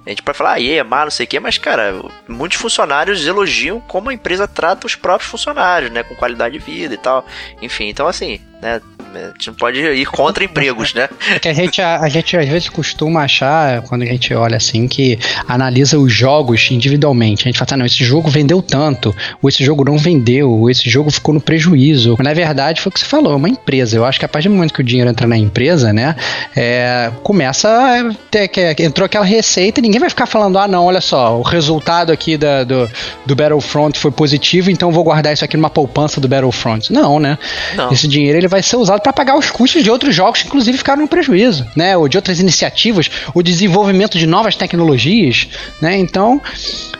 [0.07, 3.27] A gente pode falar, ah, é má, não sei o quê, mas, cara, muitos funcionários
[3.27, 6.03] elogiam como a empresa trata os próprios funcionários, né?
[6.05, 7.27] Com qualidade de vida e tal.
[7.61, 8.81] Enfim, então, assim, né?
[9.15, 11.09] A gente não pode ir contra empregos, né?
[11.41, 14.87] que a gente, a, a gente às vezes costuma achar, quando a gente olha assim,
[14.87, 17.43] que analisa os jogos individualmente.
[17.43, 20.71] A gente fala, ah, não, esse jogo vendeu tanto, ou esse jogo não vendeu, ou
[20.71, 22.15] esse jogo ficou no prejuízo.
[22.19, 23.97] Mas, na verdade, foi o que você falou, é uma empresa.
[23.97, 26.17] Eu acho que a partir do momento que o dinheiro entra na empresa, né,
[26.57, 30.87] é, começa a ter, que, entrou aquela receita e ninguém vai ficar falando, ah, não,
[30.87, 32.91] olha só, o resultado aqui da, do,
[33.27, 36.93] do Battlefront foi positivo, então eu vou guardar isso aqui numa poupança do Battlefront.
[36.93, 37.39] Não, né?
[37.75, 37.93] Não.
[37.93, 40.79] Esse dinheiro ele vai ser usado para pagar os custos de outros jogos que inclusive
[40.79, 41.97] ficaram no prejuízo, né?
[41.97, 45.49] Ou de outras iniciativas, o desenvolvimento de novas tecnologias,
[45.81, 45.97] né?
[45.97, 46.41] Então,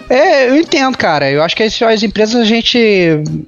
[0.09, 1.31] é, eu entendo, cara.
[1.31, 2.79] Eu acho que as, as empresas a gente,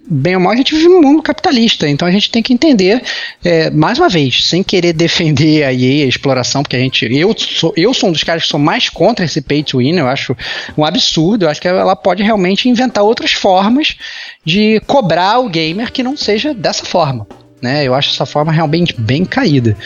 [0.09, 3.03] bem ou mal, a gente vive num mundo capitalista, então a gente tem que entender,
[3.45, 7.35] é, mais uma vez, sem querer defender a EA, a exploração, porque a gente, eu
[7.37, 9.97] sou, eu sou um dos caras que sou mais contra esse pay to win.
[9.97, 10.37] Eu acho
[10.77, 11.45] um absurdo.
[11.45, 13.97] Eu acho que ela pode realmente inventar outras formas
[14.45, 17.27] de cobrar o gamer que não seja dessa forma
[17.61, 17.85] né?
[17.85, 19.77] Eu acho essa forma realmente bem caída.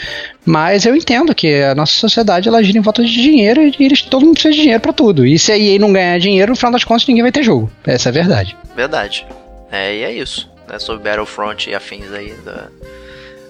[0.45, 4.01] Mas eu entendo que a nossa sociedade ela gira em volta de dinheiro e eles,
[4.01, 5.25] todo mundo precisa de dinheiro pra tudo.
[5.25, 7.71] E se a EA não ganhar dinheiro, no final das contas ninguém vai ter jogo.
[7.85, 8.57] Essa é a verdade.
[8.75, 9.25] Verdade.
[9.71, 10.49] É, e é isso.
[10.67, 12.67] Né, sobre Battlefront e afins aí da,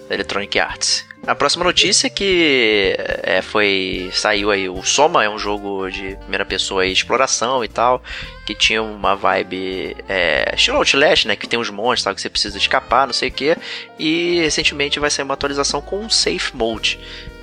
[0.07, 1.08] da Electronic Arts.
[1.27, 6.15] A próxima notícia é que é, foi saiu aí o Soma é um jogo de
[6.15, 8.01] primeira pessoa aí, exploração e tal
[8.45, 12.29] que tinha uma vibe é, estilo Outlast, né que tem uns monstros tal, que você
[12.29, 13.55] precisa escapar não sei o que
[13.99, 16.99] e recentemente vai sair uma atualização com um safe mode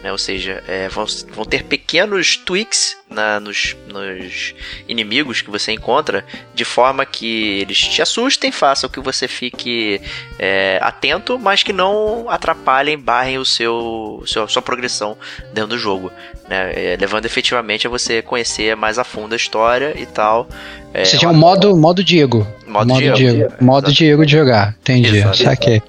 [0.07, 0.12] né?
[0.12, 1.04] Ou seja, é, vão,
[1.34, 4.54] vão ter pequenos tweaks na, nos, nos
[4.86, 10.00] inimigos que você encontra, de forma que eles te assustem, façam que você fique
[10.38, 15.16] é, atento, mas que não atrapalhem, barrem o seu, seu sua progressão
[15.52, 16.12] dentro do jogo,
[16.48, 16.72] né?
[16.72, 20.48] É, levando efetivamente a você conhecer mais a fundo a história e tal.
[20.94, 22.46] É, Você tinha um modo, modo Diego.
[22.77, 23.16] Modo, modo Diego.
[23.16, 23.53] Diego.
[23.61, 24.74] Modo Diego de jogar.
[24.81, 25.22] Entendi.
[25.37, 25.83] Saquei.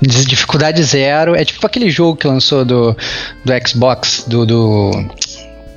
[0.00, 1.34] Dificuldade zero.
[1.34, 2.96] É tipo aquele jogo que lançou do,
[3.44, 4.90] do Xbox, do, do.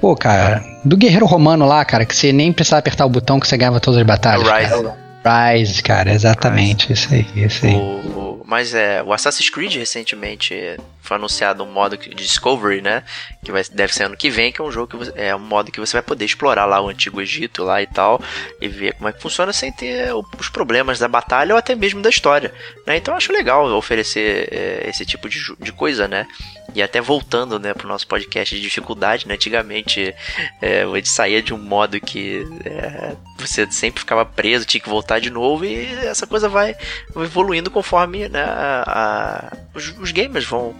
[0.01, 0.63] Pô, cara.
[0.83, 3.79] Do Guerreiro Romano lá, cara, que você nem precisava apertar o botão que você ganhava
[3.79, 4.47] todas as batalhas.
[4.47, 4.69] Rise.
[4.69, 5.53] Cara.
[5.53, 6.89] Rise, cara, exatamente.
[6.89, 6.93] Rise.
[6.93, 7.75] Isso aí, isso aí.
[7.75, 13.03] O, mas é, o Assassin's Creed recentemente foi anunciado um modo de Discovery, né?
[13.43, 15.39] Que vai, deve ser ano que vem, que é um jogo que você, é um
[15.39, 18.21] modo que você vai poder explorar lá o antigo Egito lá e tal
[18.59, 22.01] e ver como é que funciona sem ter os problemas da batalha ou até mesmo
[22.01, 22.53] da história,
[22.85, 22.97] né?
[22.97, 26.27] Então eu acho legal oferecer é, esse tipo de, de coisa, né?
[26.73, 29.35] E até voltando, né, pro nosso podcast de dificuldade, né?
[29.35, 30.13] Antigamente
[30.61, 33.15] é, a gente saía de um modo que é,
[33.47, 36.75] você sempre ficava preso, tinha que voltar de novo e essa coisa vai
[37.15, 40.75] evoluindo conforme né, a, a, os, os gamers vão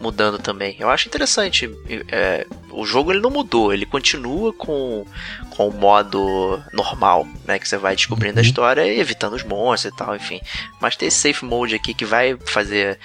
[0.00, 0.76] mudando também.
[0.78, 1.70] Eu acho interessante.
[2.10, 5.04] É, o jogo ele não mudou, ele continua com,
[5.50, 7.58] com o modo normal, né?
[7.58, 8.44] Que você vai descobrindo uhum.
[8.44, 10.40] a história e evitando os monstros e tal, enfim.
[10.80, 12.98] Mas tem esse safe mode aqui que vai fazer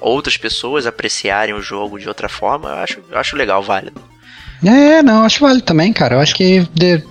[0.00, 4.02] outras pessoas apreciarem o jogo de outra forma, eu acho, eu acho legal, válido.
[4.64, 6.16] É, não, acho válido também, cara.
[6.16, 7.02] Eu acho que, de,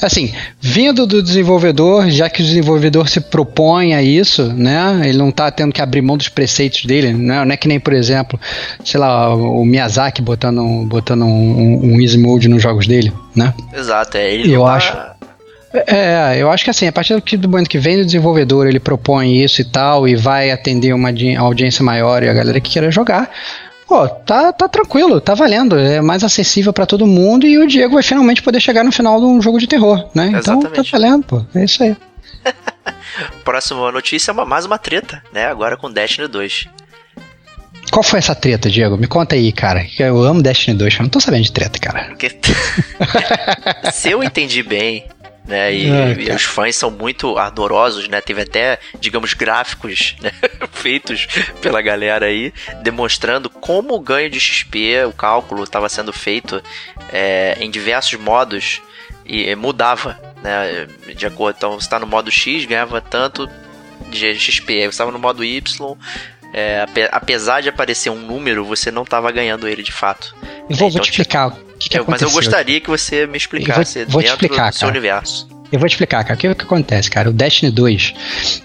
[0.00, 5.00] assim, vindo do desenvolvedor, já que o desenvolvedor se propõe a isso, né?
[5.04, 7.44] Ele não tá tendo que abrir mão dos preceitos dele, né?
[7.44, 8.38] Não é que nem, por exemplo,
[8.84, 13.54] sei lá, o Miyazaki botando, botando um, um easy mode nos jogos dele, né?
[13.74, 14.34] Exato, é.
[14.34, 14.74] Ele eu tá...
[14.74, 14.96] acho.
[15.86, 19.42] É, eu acho que assim, a partir do momento que vem do desenvolvedor, ele propõe
[19.42, 23.30] isso e tal, e vai atender uma audiência maior e a galera que queira jogar,
[23.88, 27.94] pô, tá, tá tranquilo, tá valendo, é mais acessível para todo mundo e o Diego
[27.94, 30.30] vai finalmente poder chegar no final de um jogo de terror, né?
[30.34, 31.96] Então tá valendo, pô, é isso aí.
[33.42, 35.46] Próxima notícia é uma, mais uma treta, né?
[35.46, 36.68] Agora com Destiny 2.
[37.90, 38.98] Qual foi essa treta, Diego?
[38.98, 39.84] Me conta aí, cara.
[39.98, 42.14] Eu amo Destiny 2, eu não tô sabendo de treta, cara.
[43.90, 45.06] Se eu entendi bem,
[45.48, 45.74] né?
[45.74, 48.20] E, ah, e, os fãs são muito ardorosos, né?
[48.20, 50.30] Teve até, digamos, gráficos né?
[50.70, 51.26] feitos
[51.62, 56.62] pela galera aí, demonstrando como o ganho de XP, o cálculo estava sendo feito
[57.10, 58.82] é, em diversos modos
[59.24, 60.86] e mudava, né?
[61.16, 63.48] De acordo, então você está no modo X, ganhava tanto
[64.10, 65.96] de XP, aí você estava no modo Y,
[66.52, 70.34] é, apesar de aparecer um número, você não estava ganhando ele de fato.
[70.42, 74.04] Vou, então, vou te explicar que, que eu, Mas eu gostaria que você me explicasse
[74.04, 74.98] vou, vou dentro explicar, do seu cara.
[74.98, 75.58] universo.
[75.70, 76.34] Eu vou te explicar, cara.
[76.34, 77.28] O que, que acontece, cara?
[77.28, 78.14] O Destiny 2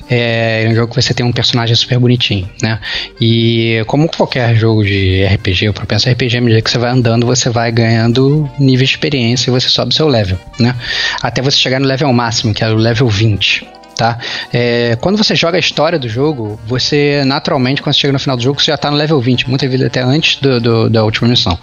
[0.10, 2.80] é um jogo que você tem um personagem super bonitinho, né?
[3.20, 7.26] E como qualquer jogo de RPG, eu penso RPG, à medida que você vai andando,
[7.26, 10.76] você vai ganhando nível de experiência e você sobe seu level, né?
[11.22, 14.18] Até você chegar no level máximo, que é o level 20 tá?
[14.52, 18.44] É, quando você joga a história do jogo, você naturalmente, quando chega no final do
[18.44, 21.28] jogo, você já está no level 20, muitas vezes até antes do, do, da última
[21.28, 21.58] missão.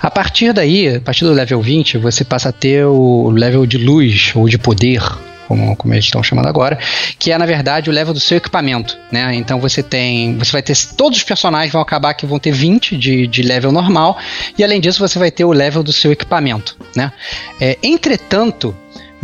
[0.00, 3.78] A partir daí, a partir do level 20, você passa a ter o level de
[3.78, 5.02] luz ou de poder,
[5.46, 6.78] como, como eles estão chamando agora,
[7.18, 9.34] que é na verdade o level do seu equipamento, né?
[9.34, 12.96] Então você tem, você vai ter todos os personagens vão acabar que vão ter 20
[12.96, 14.18] de, de level normal
[14.56, 17.12] e além disso você vai ter o level do seu equipamento, né?
[17.60, 18.74] É, entretanto,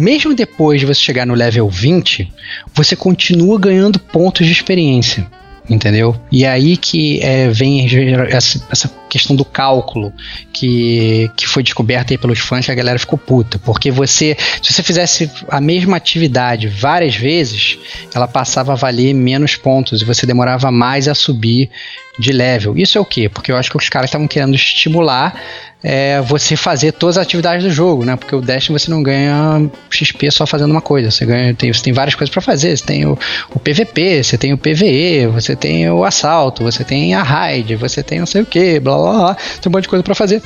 [0.00, 2.32] mesmo depois de você chegar no level 20,
[2.74, 5.26] você continua ganhando pontos de experiência
[5.70, 6.16] entendeu?
[6.32, 7.86] E é aí que é, vem
[8.28, 10.12] essa, essa, questão do cálculo
[10.52, 14.72] que, que foi descoberta aí pelos fãs que a galera ficou puta, porque você, se
[14.72, 17.76] você fizesse a mesma atividade várias vezes,
[18.14, 21.70] ela passava a valer menos pontos e você demorava mais a subir
[22.18, 22.76] de level.
[22.76, 23.28] Isso é o quê?
[23.28, 25.34] Porque eu acho que os caras estavam querendo estimular
[25.82, 28.16] é, você fazer todas as atividades do jogo, né?
[28.16, 31.10] Porque o Destiny você não ganha XP só fazendo uma coisa.
[31.10, 32.76] Você ganha, tem, você tem várias coisas para fazer.
[32.76, 33.18] Você tem o,
[33.54, 38.02] o, PVP, você tem o PVE, você tem o assalto, você tem a raid, você
[38.02, 39.34] tem não sei o que, blá blá blá.
[39.34, 40.42] Tem um monte de coisa para fazer.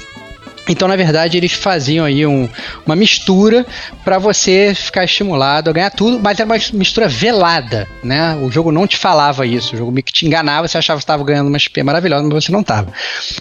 [0.69, 2.49] Então, na verdade, eles faziam aí um,
[2.87, 3.67] uma mistura
[4.05, 8.37] para você ficar estimulado a ganhar tudo, mas era uma mistura velada, né?
[8.37, 11.05] O jogo não te falava isso, o jogo meio que te enganava, você achava que
[11.05, 12.93] estava ganhando uma XP maravilhosa, mas você não estava.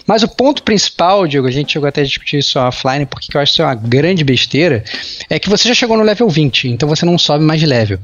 [0.06, 3.40] Mas o ponto principal, Diego, a gente chegou até a discutir isso offline, porque eu
[3.40, 4.84] acho que isso é uma grande besteira,
[5.30, 7.98] é que você já chegou no level 20, então você não sobe mais de level.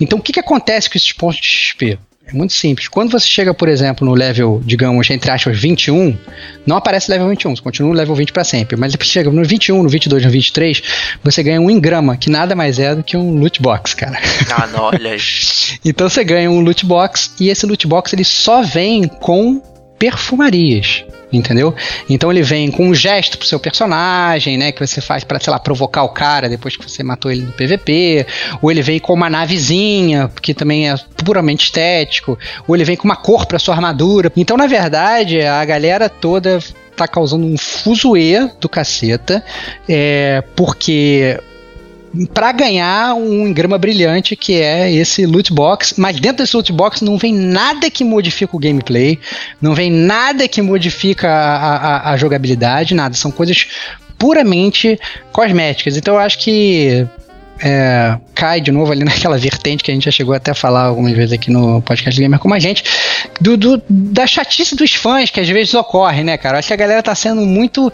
[0.00, 1.98] Então, o que, que acontece com esses pontos de XP?
[2.28, 2.88] É muito simples.
[2.88, 6.14] Quando você chega, por exemplo, no level, digamos, entre aspas, 21,
[6.66, 8.76] não aparece level 21, você continua no level 20 para sempre.
[8.76, 10.82] Mas depois chega no 21, no 22, no 23,
[11.24, 14.18] você ganha um engrama, que nada mais é do que um loot box, cara.
[14.50, 15.16] Ah, não, olha
[15.82, 19.62] Então você ganha um loot box e esse loot box ele só vem com
[19.98, 21.74] perfumarias entendeu?
[22.08, 25.50] Então ele vem com um gesto pro seu personagem, né, que você faz para sei
[25.50, 28.26] lá, provocar o cara depois que você matou ele no PVP,
[28.62, 33.04] ou ele vem com uma navezinha, que também é puramente estético, ou ele vem com
[33.04, 34.32] uma cor para sua armadura.
[34.36, 36.60] Então, na verdade, a galera toda
[36.96, 39.44] tá causando um fuzuê do caceta,
[39.88, 41.38] é, porque
[42.32, 47.02] para ganhar um grama brilhante que é esse loot box, mas dentro desse loot box
[47.02, 49.18] não vem nada que modifica o gameplay,
[49.60, 53.66] não vem nada que modifica a, a, a jogabilidade, nada, são coisas
[54.18, 54.98] puramente
[55.32, 55.96] cosméticas.
[55.96, 57.06] Então eu acho que
[57.60, 60.84] é, cai de novo ali naquela vertente que a gente já chegou até a falar
[60.84, 62.84] algumas vezes aqui no podcast Gamer como a gente,
[63.40, 66.58] do, do, da chatice dos fãs que às vezes ocorre, né, cara?
[66.58, 67.92] Acho que a galera tá sendo muito,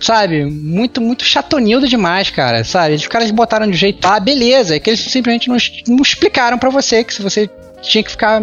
[0.00, 2.94] sabe, muito, muito chatonildo demais, cara, sabe?
[2.94, 5.56] Os caras botaram de jeito, ah, beleza, é que eles simplesmente não,
[5.88, 7.48] não explicaram para você que se você
[7.82, 8.40] tinha que ficar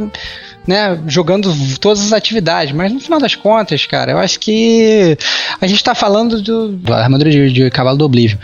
[0.68, 2.74] né, jogando todas as atividades.
[2.74, 5.18] Mas no final das contas, cara, eu acho que
[5.60, 8.38] a gente tá falando do, armadura de, de cavalo do Oblivion.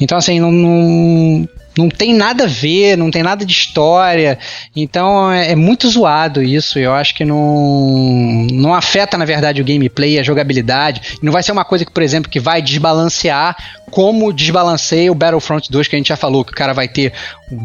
[0.00, 4.38] Então, assim, não, não não tem nada a ver, não tem nada de história.
[4.74, 6.78] Então é, é, muito zoado isso.
[6.78, 11.18] Eu acho que não, não afeta, na verdade, o gameplay, a jogabilidade.
[11.22, 13.56] Não vai ser uma coisa que, por exemplo, que vai desbalancear
[13.90, 17.12] como desbalanceia o Battlefront 2, que a gente já falou, que o cara vai ter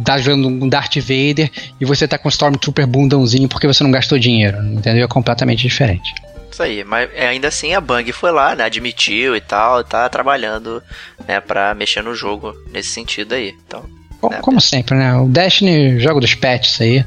[0.03, 1.49] tá jogando um Darth Vader
[1.79, 4.57] e você tá com um Stormtrooper bundãozinho porque você não gastou dinheiro.
[4.63, 5.05] Entendeu?
[5.05, 6.13] É completamente diferente.
[6.57, 8.63] Isso aí, mas ainda assim a Bang foi lá, né?
[8.63, 10.81] Admitiu e tal, tá trabalhando,
[11.27, 13.53] né, pra mexer no jogo nesse sentido aí.
[13.67, 13.85] Então,
[14.19, 15.15] como, como sempre, né?
[15.15, 17.05] O Destiny, jogo dos pets aí,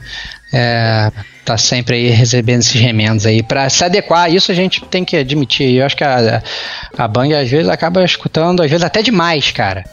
[0.53, 1.11] é,
[1.45, 4.33] tá sempre aí recebendo esses remendos aí para se adequar.
[4.33, 5.75] Isso a gente tem que admitir.
[5.75, 6.43] Eu acho que a,
[6.97, 9.85] a Bang às vezes acaba escutando, às vezes até demais, cara.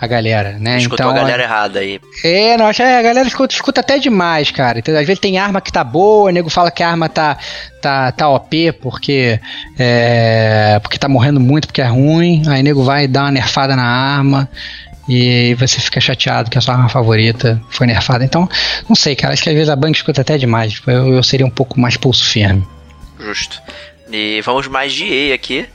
[0.00, 0.78] A galera, né?
[0.78, 2.00] Escutou então, a galera errada aí.
[2.24, 4.80] É, não, acho, é, a galera escuta, escuta até demais, cara.
[4.80, 7.38] Então, às vezes tem arma que tá boa, o nego fala que a arma tá,
[7.80, 9.38] tá, tá OP porque,
[9.78, 12.42] é, porque tá morrendo muito, porque é ruim.
[12.48, 14.48] Aí o nego vai dar uma nerfada na arma
[15.08, 18.24] e você fica chateado que a sua arma favorita foi nerfada.
[18.24, 18.48] Então,
[18.88, 20.72] não sei, cara, acho que às vezes a banca escuta até demais.
[20.72, 22.66] Tipo, eu, eu seria um pouco mais pulso firme.
[23.18, 23.60] Justo.
[24.10, 25.66] E vamos mais de EA aqui.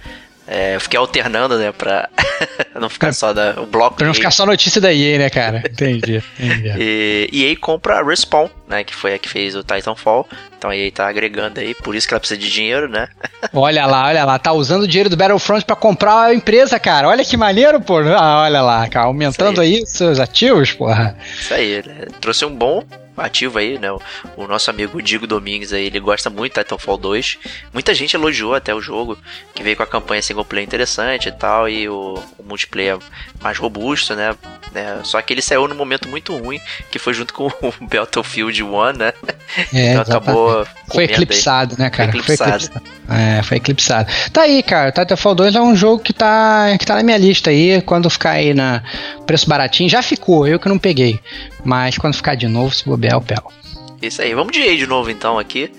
[0.47, 2.09] É, eu fiquei alternando, né, pra
[2.79, 3.97] não ficar só da, o bloco.
[3.97, 5.61] Pra não ficar só notícia da EA, né, cara?
[5.69, 6.23] Entendi.
[6.39, 6.73] entendi.
[7.31, 10.25] e EA compra a Respawn, né, que foi a que fez o Titanfall.
[10.57, 13.09] Então a EA tá agregando aí, por isso que ela precisa de dinheiro, né?
[13.53, 17.09] olha lá, olha lá, tá usando o dinheiro do Battlefront para comprar a empresa, cara.
[17.09, 17.99] Olha que maneiro, pô.
[17.99, 19.75] Ah, olha lá, cara, aumentando aí.
[19.75, 21.17] aí seus ativos, porra.
[21.37, 22.07] Isso aí, né?
[22.21, 22.83] Trouxe um bom
[23.17, 23.91] ativo aí, né?
[23.91, 23.99] O,
[24.35, 27.37] o, nosso amigo Digo Domingues aí, ele gosta muito de Titanfall 2.
[27.73, 29.17] Muita gente elogiou até o jogo,
[29.53, 32.97] que veio com a campanha single player interessante e tal, e o, o multiplayer
[33.41, 34.35] mais robusto, né?
[34.75, 36.59] É, só que ele saiu num momento muito ruim,
[36.91, 39.13] que foi junto com o Battlefield 1, né?
[39.73, 40.67] É, então acabou.
[40.93, 41.83] Foi eclipsado, aí.
[41.83, 42.11] né, cara?
[42.11, 42.49] Foi eclipsado.
[42.51, 42.97] Foi eclipsado.
[43.09, 44.11] É, foi eclipsado.
[44.31, 44.91] Tá aí, cara.
[44.91, 47.81] Titanfall 2 é um jogo que tá, que tá na minha lista aí.
[47.81, 48.83] Quando ficar aí na
[49.25, 51.19] preço baratinho, já ficou, eu que não peguei.
[51.67, 53.51] Mas quando ficar de novo, se bobear, eu pego.
[54.01, 55.69] Isso aí, vamos de EA de novo então aqui.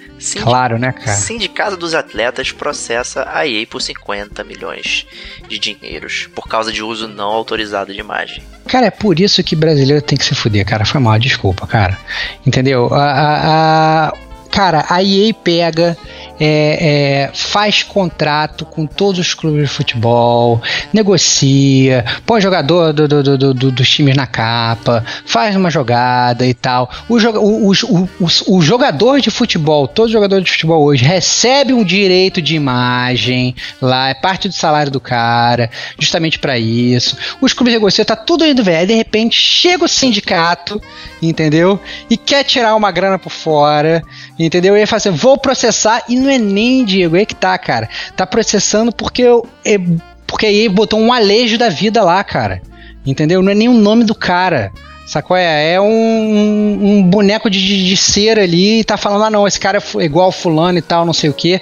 [0.43, 1.17] Claro, né, cara?
[1.17, 5.07] Sindicato dos Atletas processa a EA por 50 milhões
[5.49, 8.43] de dinheiros por causa de uso não autorizado de imagem.
[8.67, 10.85] Cara, é por isso que brasileiro tem que se fuder, cara.
[10.85, 11.99] Foi mal, desculpa, cara.
[12.45, 12.93] Entendeu?
[12.93, 14.13] A, a, a
[14.51, 15.97] cara, a EA pega
[16.41, 20.61] é, é, faz contrato com todos os clubes de futebol,
[20.93, 26.55] negocia, põe jogador do, do, do, do dos times na capa, faz uma jogada e
[26.55, 26.91] tal.
[27.09, 28.09] O, o, o,
[28.47, 34.11] o, jogador de futebol, todo jogador de futebol hoje, recebe um direito de imagem lá,
[34.11, 37.17] é parte do salário do cara, justamente para isso.
[37.41, 38.87] Os clubes negociam, tá tudo indo velho.
[38.87, 40.81] De repente chega o sindicato,
[41.21, 41.81] entendeu?
[42.09, 44.03] E quer tirar uma grana por fora,
[44.39, 44.77] entendeu?
[44.77, 47.57] E ele fala assim: vou processar e não não é nem, Diego, é que tá,
[47.57, 47.89] cara.
[48.15, 49.79] Tá processando porque eu, é,
[50.27, 52.63] porque aí botou um alejo da vida lá, cara.
[53.05, 53.43] Entendeu?
[53.43, 54.71] Não é nem o nome do cara.
[55.07, 55.35] Sacou?
[55.35, 59.59] É, é um, um boneco de, de, cera ali e tá falando, ah não, esse
[59.59, 61.59] cara é igual fulano e tal, não sei o que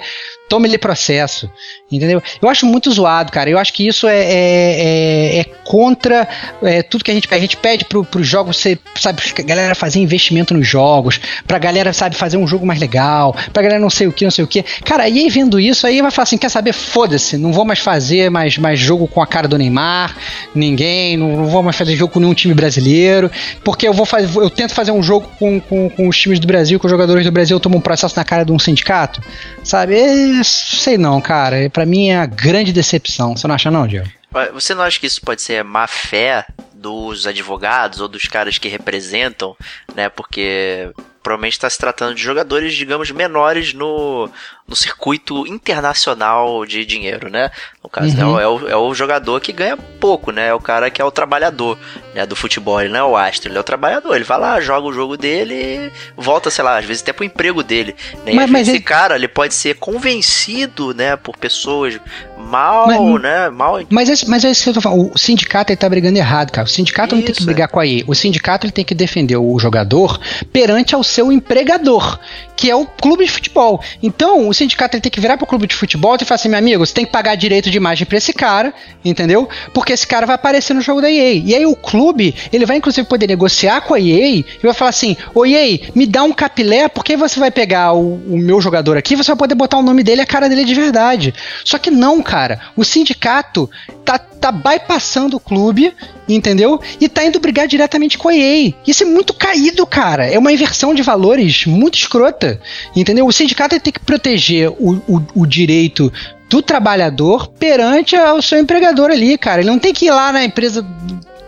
[0.47, 1.49] tome ele processo.
[1.89, 2.21] Entendeu?
[2.41, 3.49] Eu acho muito zoado, cara.
[3.49, 6.27] Eu acho que isso é, é, é, é contra
[6.61, 7.37] é, tudo que a gente pede.
[7.37, 11.57] A gente pede pro, pro jogo, você, sabe, a galera fazer investimento nos jogos, pra
[11.57, 14.43] galera, sabe, fazer um jogo mais legal, pra galera não sei o que, não sei
[14.43, 14.63] o que.
[14.83, 16.73] Cara, aí vendo isso, aí vai falar assim: quer saber?
[16.73, 20.15] Foda-se, não vou mais fazer mais, mais jogo com a cara do Neymar,
[20.53, 23.31] ninguém, não, não vou mais fazer jogo com nenhum time brasileiro,
[23.63, 26.47] porque eu vou fazer, eu tento fazer um jogo com, com, com os times do
[26.47, 29.21] Brasil, com os jogadores do Brasil, eu tomo um processo na cara de um sindicato,
[29.63, 29.95] sabe?
[29.95, 31.69] É, sei não, cara.
[31.69, 33.35] Para mim é a grande decepção.
[33.35, 34.09] Você não acha não, Diego?
[34.53, 38.67] Você não acha que isso pode ser má fé dos advogados ou dos caras que
[38.67, 39.55] representam,
[39.95, 40.09] né?
[40.09, 40.91] Porque
[41.27, 44.29] provavelmente está se tratando de jogadores, digamos, menores no,
[44.65, 47.51] no circuito internacional de dinheiro, né?
[47.83, 48.37] No caso, uhum.
[48.37, 50.47] né, é, o, é o jogador que ganha pouco, né?
[50.47, 51.77] É o cara que é o trabalhador
[52.15, 54.15] né, do futebol, ele não é o astro, ele é o trabalhador.
[54.15, 57.61] Ele vai lá, joga o jogo dele volta, sei lá, às vezes até pro emprego
[57.61, 57.93] dele.
[58.25, 58.31] Né?
[58.33, 58.83] Mas, mas esse ele...
[58.83, 61.99] cara, ele pode ser convencido, né, por pessoas
[62.37, 63.79] mal, mas, né, mal...
[63.89, 66.51] Mas, esse, mas é isso que eu tô falando, o sindicato ele tá brigando errado,
[66.51, 66.65] cara.
[66.65, 67.71] O sindicato isso, não tem que brigar é.
[67.71, 68.03] com a EA.
[68.07, 70.19] O sindicato ele tem que defender o jogador
[70.51, 72.19] perante ao seu empregador,
[72.55, 73.81] que é o clube de futebol.
[74.01, 76.59] Então, o sindicato ele tem que virar pro clube de futebol e falar assim, meu
[76.59, 78.73] amigo, você tem que pagar direito de imagem pra esse cara,
[79.03, 79.49] entendeu?
[79.73, 81.33] Porque esse cara vai aparecer no jogo da EA.
[81.33, 84.89] E aí o clube, ele vai inclusive poder negociar com a EA e vai falar
[84.89, 88.97] assim, ô EA, me dá um capilé, porque você vai pegar o, o meu jogador
[88.97, 91.33] aqui, você vai poder botar o nome dele e a cara dele de verdade.
[91.63, 92.59] Só que não, cara.
[92.75, 93.69] O sindicato
[94.03, 95.93] tá, tá bypassando o clube,
[96.27, 96.79] entendeu?
[96.99, 98.73] E tá indo brigar diretamente com a EA.
[98.85, 100.27] Isso é muito caído, cara.
[100.27, 102.59] É uma inversão de valores muito escrota,
[102.93, 103.25] entendeu?
[103.25, 106.11] O sindicato tem que proteger o, o, o direito
[106.49, 109.61] do trabalhador perante o seu empregador ali, cara.
[109.61, 110.85] Ele não tem que ir lá na empresa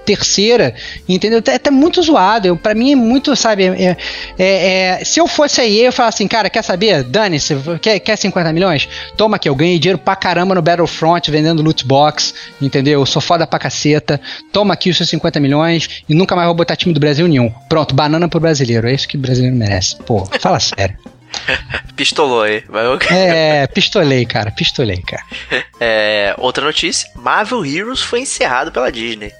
[0.09, 0.73] terceira,
[1.07, 1.39] entendeu?
[1.45, 2.57] É até muito zoado.
[2.57, 3.65] para mim é muito, sabe?
[3.65, 3.95] É,
[4.39, 7.03] é, é, se eu fosse aí, eu falasse assim, cara, quer saber?
[7.03, 8.89] Dane-se, quer, quer 50 milhões?
[9.15, 13.01] Toma aqui, eu ganhei dinheiro pra caramba no Battlefront vendendo loot box, entendeu?
[13.01, 14.19] Eu sou foda pra caceta.
[14.51, 17.51] Toma aqui os seus 50 milhões e nunca mais vou botar time do Brasil nenhum.
[17.69, 18.87] Pronto, banana pro brasileiro.
[18.87, 19.95] É isso que o brasileiro merece.
[19.97, 20.97] Pô, fala sério.
[21.95, 22.63] Pistolou aí.
[23.11, 24.51] é, pistolei, cara.
[24.51, 25.23] Pistolei, cara.
[25.81, 29.31] É, outra notícia: Marvel Heroes foi encerrado pela Disney.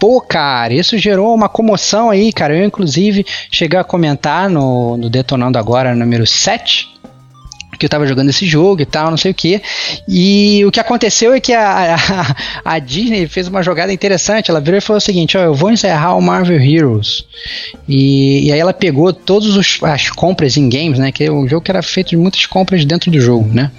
[0.00, 2.56] Pô, cara, isso gerou uma comoção aí, cara.
[2.56, 6.92] Eu, inclusive, cheguei a comentar no, no Detonando Agora, número 7,
[7.82, 9.60] que eu tava jogando esse jogo e tal, não sei o que.
[10.06, 12.36] E o que aconteceu é que a, a,
[12.76, 14.50] a, Disney fez uma jogada interessante.
[14.52, 17.24] Ela virou e falou o seguinte: ó, eu vou encerrar o Marvel Heroes.
[17.88, 21.10] E, e aí ela pegou todas as compras em games, né?
[21.10, 23.72] Que é um jogo que era feito de muitas compras dentro do jogo, né?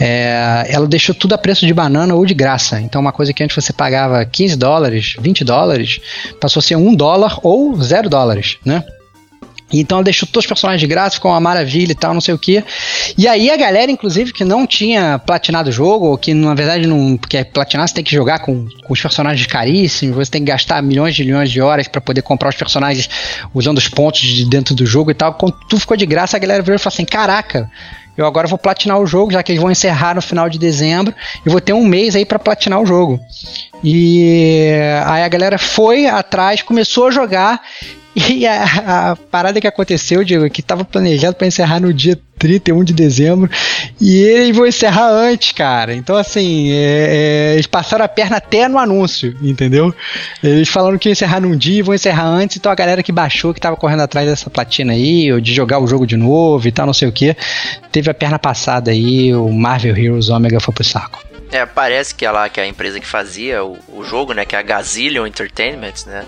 [0.00, 2.80] É, ela deixou tudo a preço de banana ou de graça.
[2.80, 6.00] Então, uma coisa que antes você pagava 15 dólares, 20 dólares,
[6.40, 8.82] passou a ser 1 dólar ou 0 dólares, né?
[9.80, 12.34] Então ela deixou todos os personagens de graça, ficou uma maravilha e tal, não sei
[12.34, 12.62] o que.
[13.16, 16.86] E aí a galera, inclusive, que não tinha platinado o jogo, ou que na verdade
[16.86, 17.16] não.
[17.16, 20.50] Porque é platinar você tem que jogar com, com os personagens caríssimos, você tem que
[20.50, 23.08] gastar milhões de milhões de horas para poder comprar os personagens
[23.54, 25.34] usando os pontos de dentro do jogo e tal.
[25.34, 27.70] Quando tudo ficou de graça, a galera virou e falou assim: caraca.
[28.14, 31.14] Eu agora vou platinar o jogo, já que eles vão encerrar no final de dezembro.
[31.46, 33.18] Eu vou ter um mês aí para platinar o jogo.
[33.82, 34.70] E
[35.06, 37.62] aí a galera foi atrás, começou a jogar
[38.14, 42.84] e a, a, parada que aconteceu, Diego, que estava planejado para encerrar no dia 31
[42.84, 43.50] de dezembro,
[44.00, 45.94] e eles vão encerrar antes, cara.
[45.94, 49.94] Então, assim, é, é, eles passaram a perna até no anúncio, entendeu?
[50.42, 53.12] Eles falaram que iam encerrar num dia e vão encerrar antes, então a galera que
[53.12, 56.66] baixou, que estava correndo atrás dessa platina aí, ou de jogar o jogo de novo
[56.66, 57.34] e tal, não sei o que,
[57.90, 61.31] teve a perna passada aí, o Marvel Heroes Omega foi pro saco.
[61.52, 64.56] É, parece que é lá que a empresa que fazia o, o jogo, né, que
[64.56, 66.24] é a Gazillion Entertainment, né,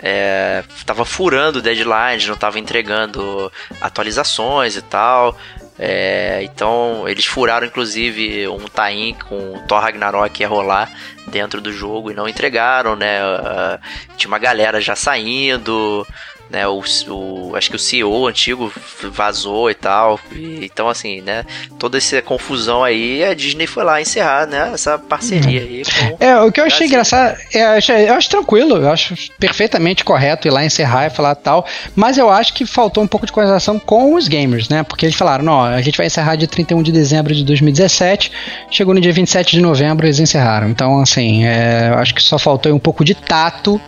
[0.00, 3.50] é, tava furando deadlines, não tava entregando
[3.80, 5.38] atualizações e tal.
[5.78, 10.88] É, então eles furaram inclusive um tain com Thor Ragnarok ia rolar
[11.26, 13.20] dentro do jogo e não entregaram, né?
[13.24, 13.80] Uh,
[14.16, 16.06] tinha uma galera já saindo,
[16.54, 16.68] né?
[16.68, 18.72] O, o, acho que o CEO antigo
[19.10, 20.20] vazou e tal.
[20.32, 21.44] E, então, assim, né?
[21.78, 24.70] Toda essa confusão aí, a Disney foi lá encerrar, né?
[24.72, 25.82] Essa parceria aí.
[26.20, 30.04] é, o que eu achei engraçado, é, eu, achei, eu acho tranquilo, eu acho perfeitamente
[30.04, 31.66] correto ir lá encerrar e falar tal.
[31.96, 34.84] Mas eu acho que faltou um pouco de coordenação com os gamers, né?
[34.84, 38.30] Porque eles falaram, não, a gente vai encerrar dia 31 de dezembro de 2017.
[38.70, 40.68] Chegou no dia 27 de novembro, eles encerraram.
[40.68, 43.80] Então, assim, é, eu acho que só faltou um pouco de tato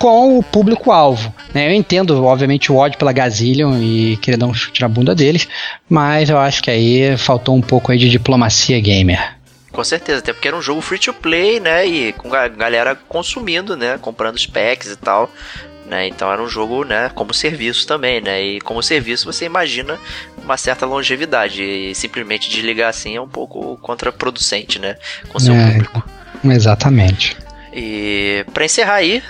[0.00, 1.32] com o público-alvo.
[1.52, 1.68] Né?
[1.68, 5.46] Eu entendo, obviamente, o ódio pela Gazillion e querer dar um chute na bunda deles,
[5.86, 9.36] mas eu acho que aí faltou um pouco aí de diplomacia gamer.
[9.70, 11.86] Com certeza, até porque era um jogo free to play, né?
[11.86, 13.98] E com a galera consumindo, né?
[14.00, 15.30] Comprando os packs e tal.
[15.84, 16.08] Né?
[16.08, 18.40] Então era um jogo, né, como serviço também, né?
[18.40, 19.98] E como serviço você imagina
[20.42, 24.94] uma certa longevidade e simplesmente desligar assim é um pouco contraproducente, né,
[25.28, 26.04] com seu é, público.
[26.44, 27.36] Exatamente.
[27.72, 29.20] E para encerrar aí,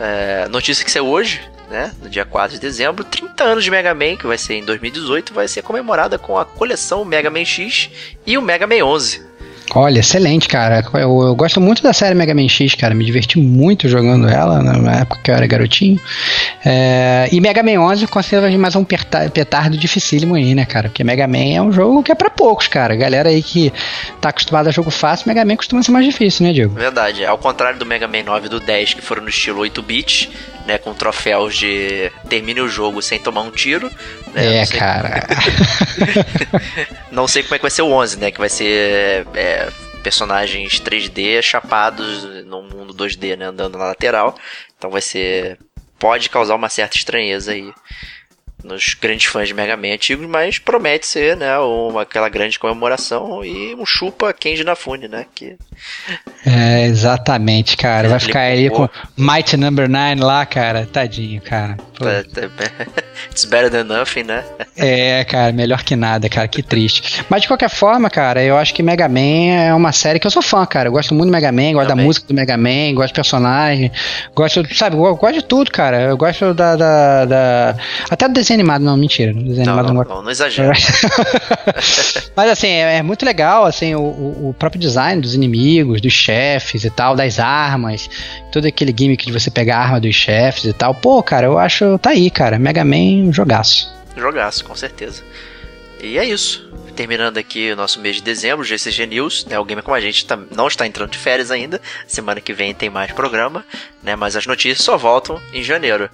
[0.00, 3.94] é, notícia que saiu hoje, né, no dia 4 de dezembro, 30 anos de Mega
[3.94, 7.90] Man, que vai ser em 2018, vai ser comemorada com a coleção Mega Man X
[8.24, 9.25] e o Mega Man 11.
[9.74, 10.84] Olha, excelente, cara.
[10.94, 12.94] Eu, eu, gosto muito da série Mega Man X, cara.
[12.94, 16.00] Me diverti muito jogando ela na época que eu era garotinho.
[16.64, 20.88] É, e Mega Man 11 considera mais um petardo dificílimo aí, né, cara?
[20.88, 22.94] Porque Mega Man é um jogo que é para poucos, cara.
[22.94, 23.72] Galera aí que
[24.20, 26.74] tá acostumada a jogo fácil, Mega Man costuma ser mais difícil, né, Diego?
[26.74, 27.24] Verdade.
[27.24, 30.30] Ao contrário do Mega Man 9 e do 10, que foram no estilo 8-bit,
[30.66, 33.90] né, com troféus de termine o jogo sem tomar um tiro,
[34.36, 35.26] É, não sei, cara.
[37.10, 38.30] não sei como é que vai ser o 11, né?
[38.30, 39.68] Que vai ser é,
[40.02, 43.46] personagens 3D chapados no mundo 2D, né?
[43.46, 44.36] Andando na lateral.
[44.76, 45.58] Então vai ser.
[45.98, 47.72] Pode causar uma certa estranheza aí
[48.62, 53.44] nos grandes fãs de Mega Man antigos, mas promete ser, né, uma, aquela grande comemoração
[53.44, 55.56] e um chupa Kenji Nafune, né, que...
[56.44, 61.76] É, exatamente, cara, vai ficar aí com Might Number 9 lá, cara, tadinho, cara.
[61.98, 64.44] Tá, tá, it's better than nothing, né?
[64.76, 67.24] É, cara, melhor que nada, cara, que triste.
[67.28, 70.30] Mas de qualquer forma, cara, eu acho que Mega Man é uma série que eu
[70.30, 72.04] sou fã, cara, eu gosto muito do Mega Man, gosto Também.
[72.04, 73.90] da música do Mega Man, gosto do personagem,
[74.34, 77.76] gosto, sabe, eu gosto de tudo, cara, eu gosto da, da, da...
[78.10, 79.32] até do desenho animado, não, mentira.
[79.32, 80.72] Desenho não, animado não, não, não exagera.
[82.36, 86.84] Mas assim, é, é, muito legal, assim, o, o, próprio design dos inimigos, dos chefes
[86.84, 88.08] e tal, das armas,
[88.52, 90.94] todo aquele gimmick de você pegar a arma dos chefes e tal.
[90.94, 93.94] Pô, cara, eu acho, tá aí, cara, Mega Man, jogaço.
[94.16, 95.22] Jogaço, com certeza.
[96.02, 96.70] E é isso.
[96.94, 99.58] Terminando aqui o nosso mês de dezembro, GCG News, né?
[99.58, 101.80] O Gamer Como a gente tá, não está entrando de férias ainda.
[102.06, 103.64] Semana que vem tem mais programa,
[104.02, 104.16] né?
[104.16, 106.08] Mas as notícias só voltam em janeiro.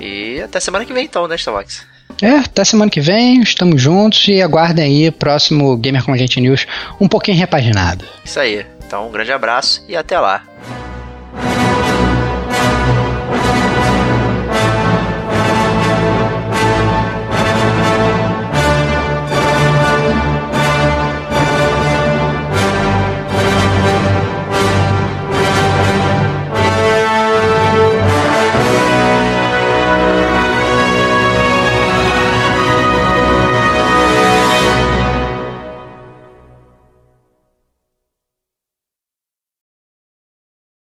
[0.00, 1.86] E até semana que vem então, né, Starbucks?
[2.22, 6.16] É, até semana que vem, estamos juntos e aguardem aí o próximo Gamer com a
[6.16, 6.66] gente News
[7.00, 8.04] um pouquinho repaginado.
[8.24, 8.66] Isso aí.
[8.86, 10.42] Então, um grande abraço e até lá.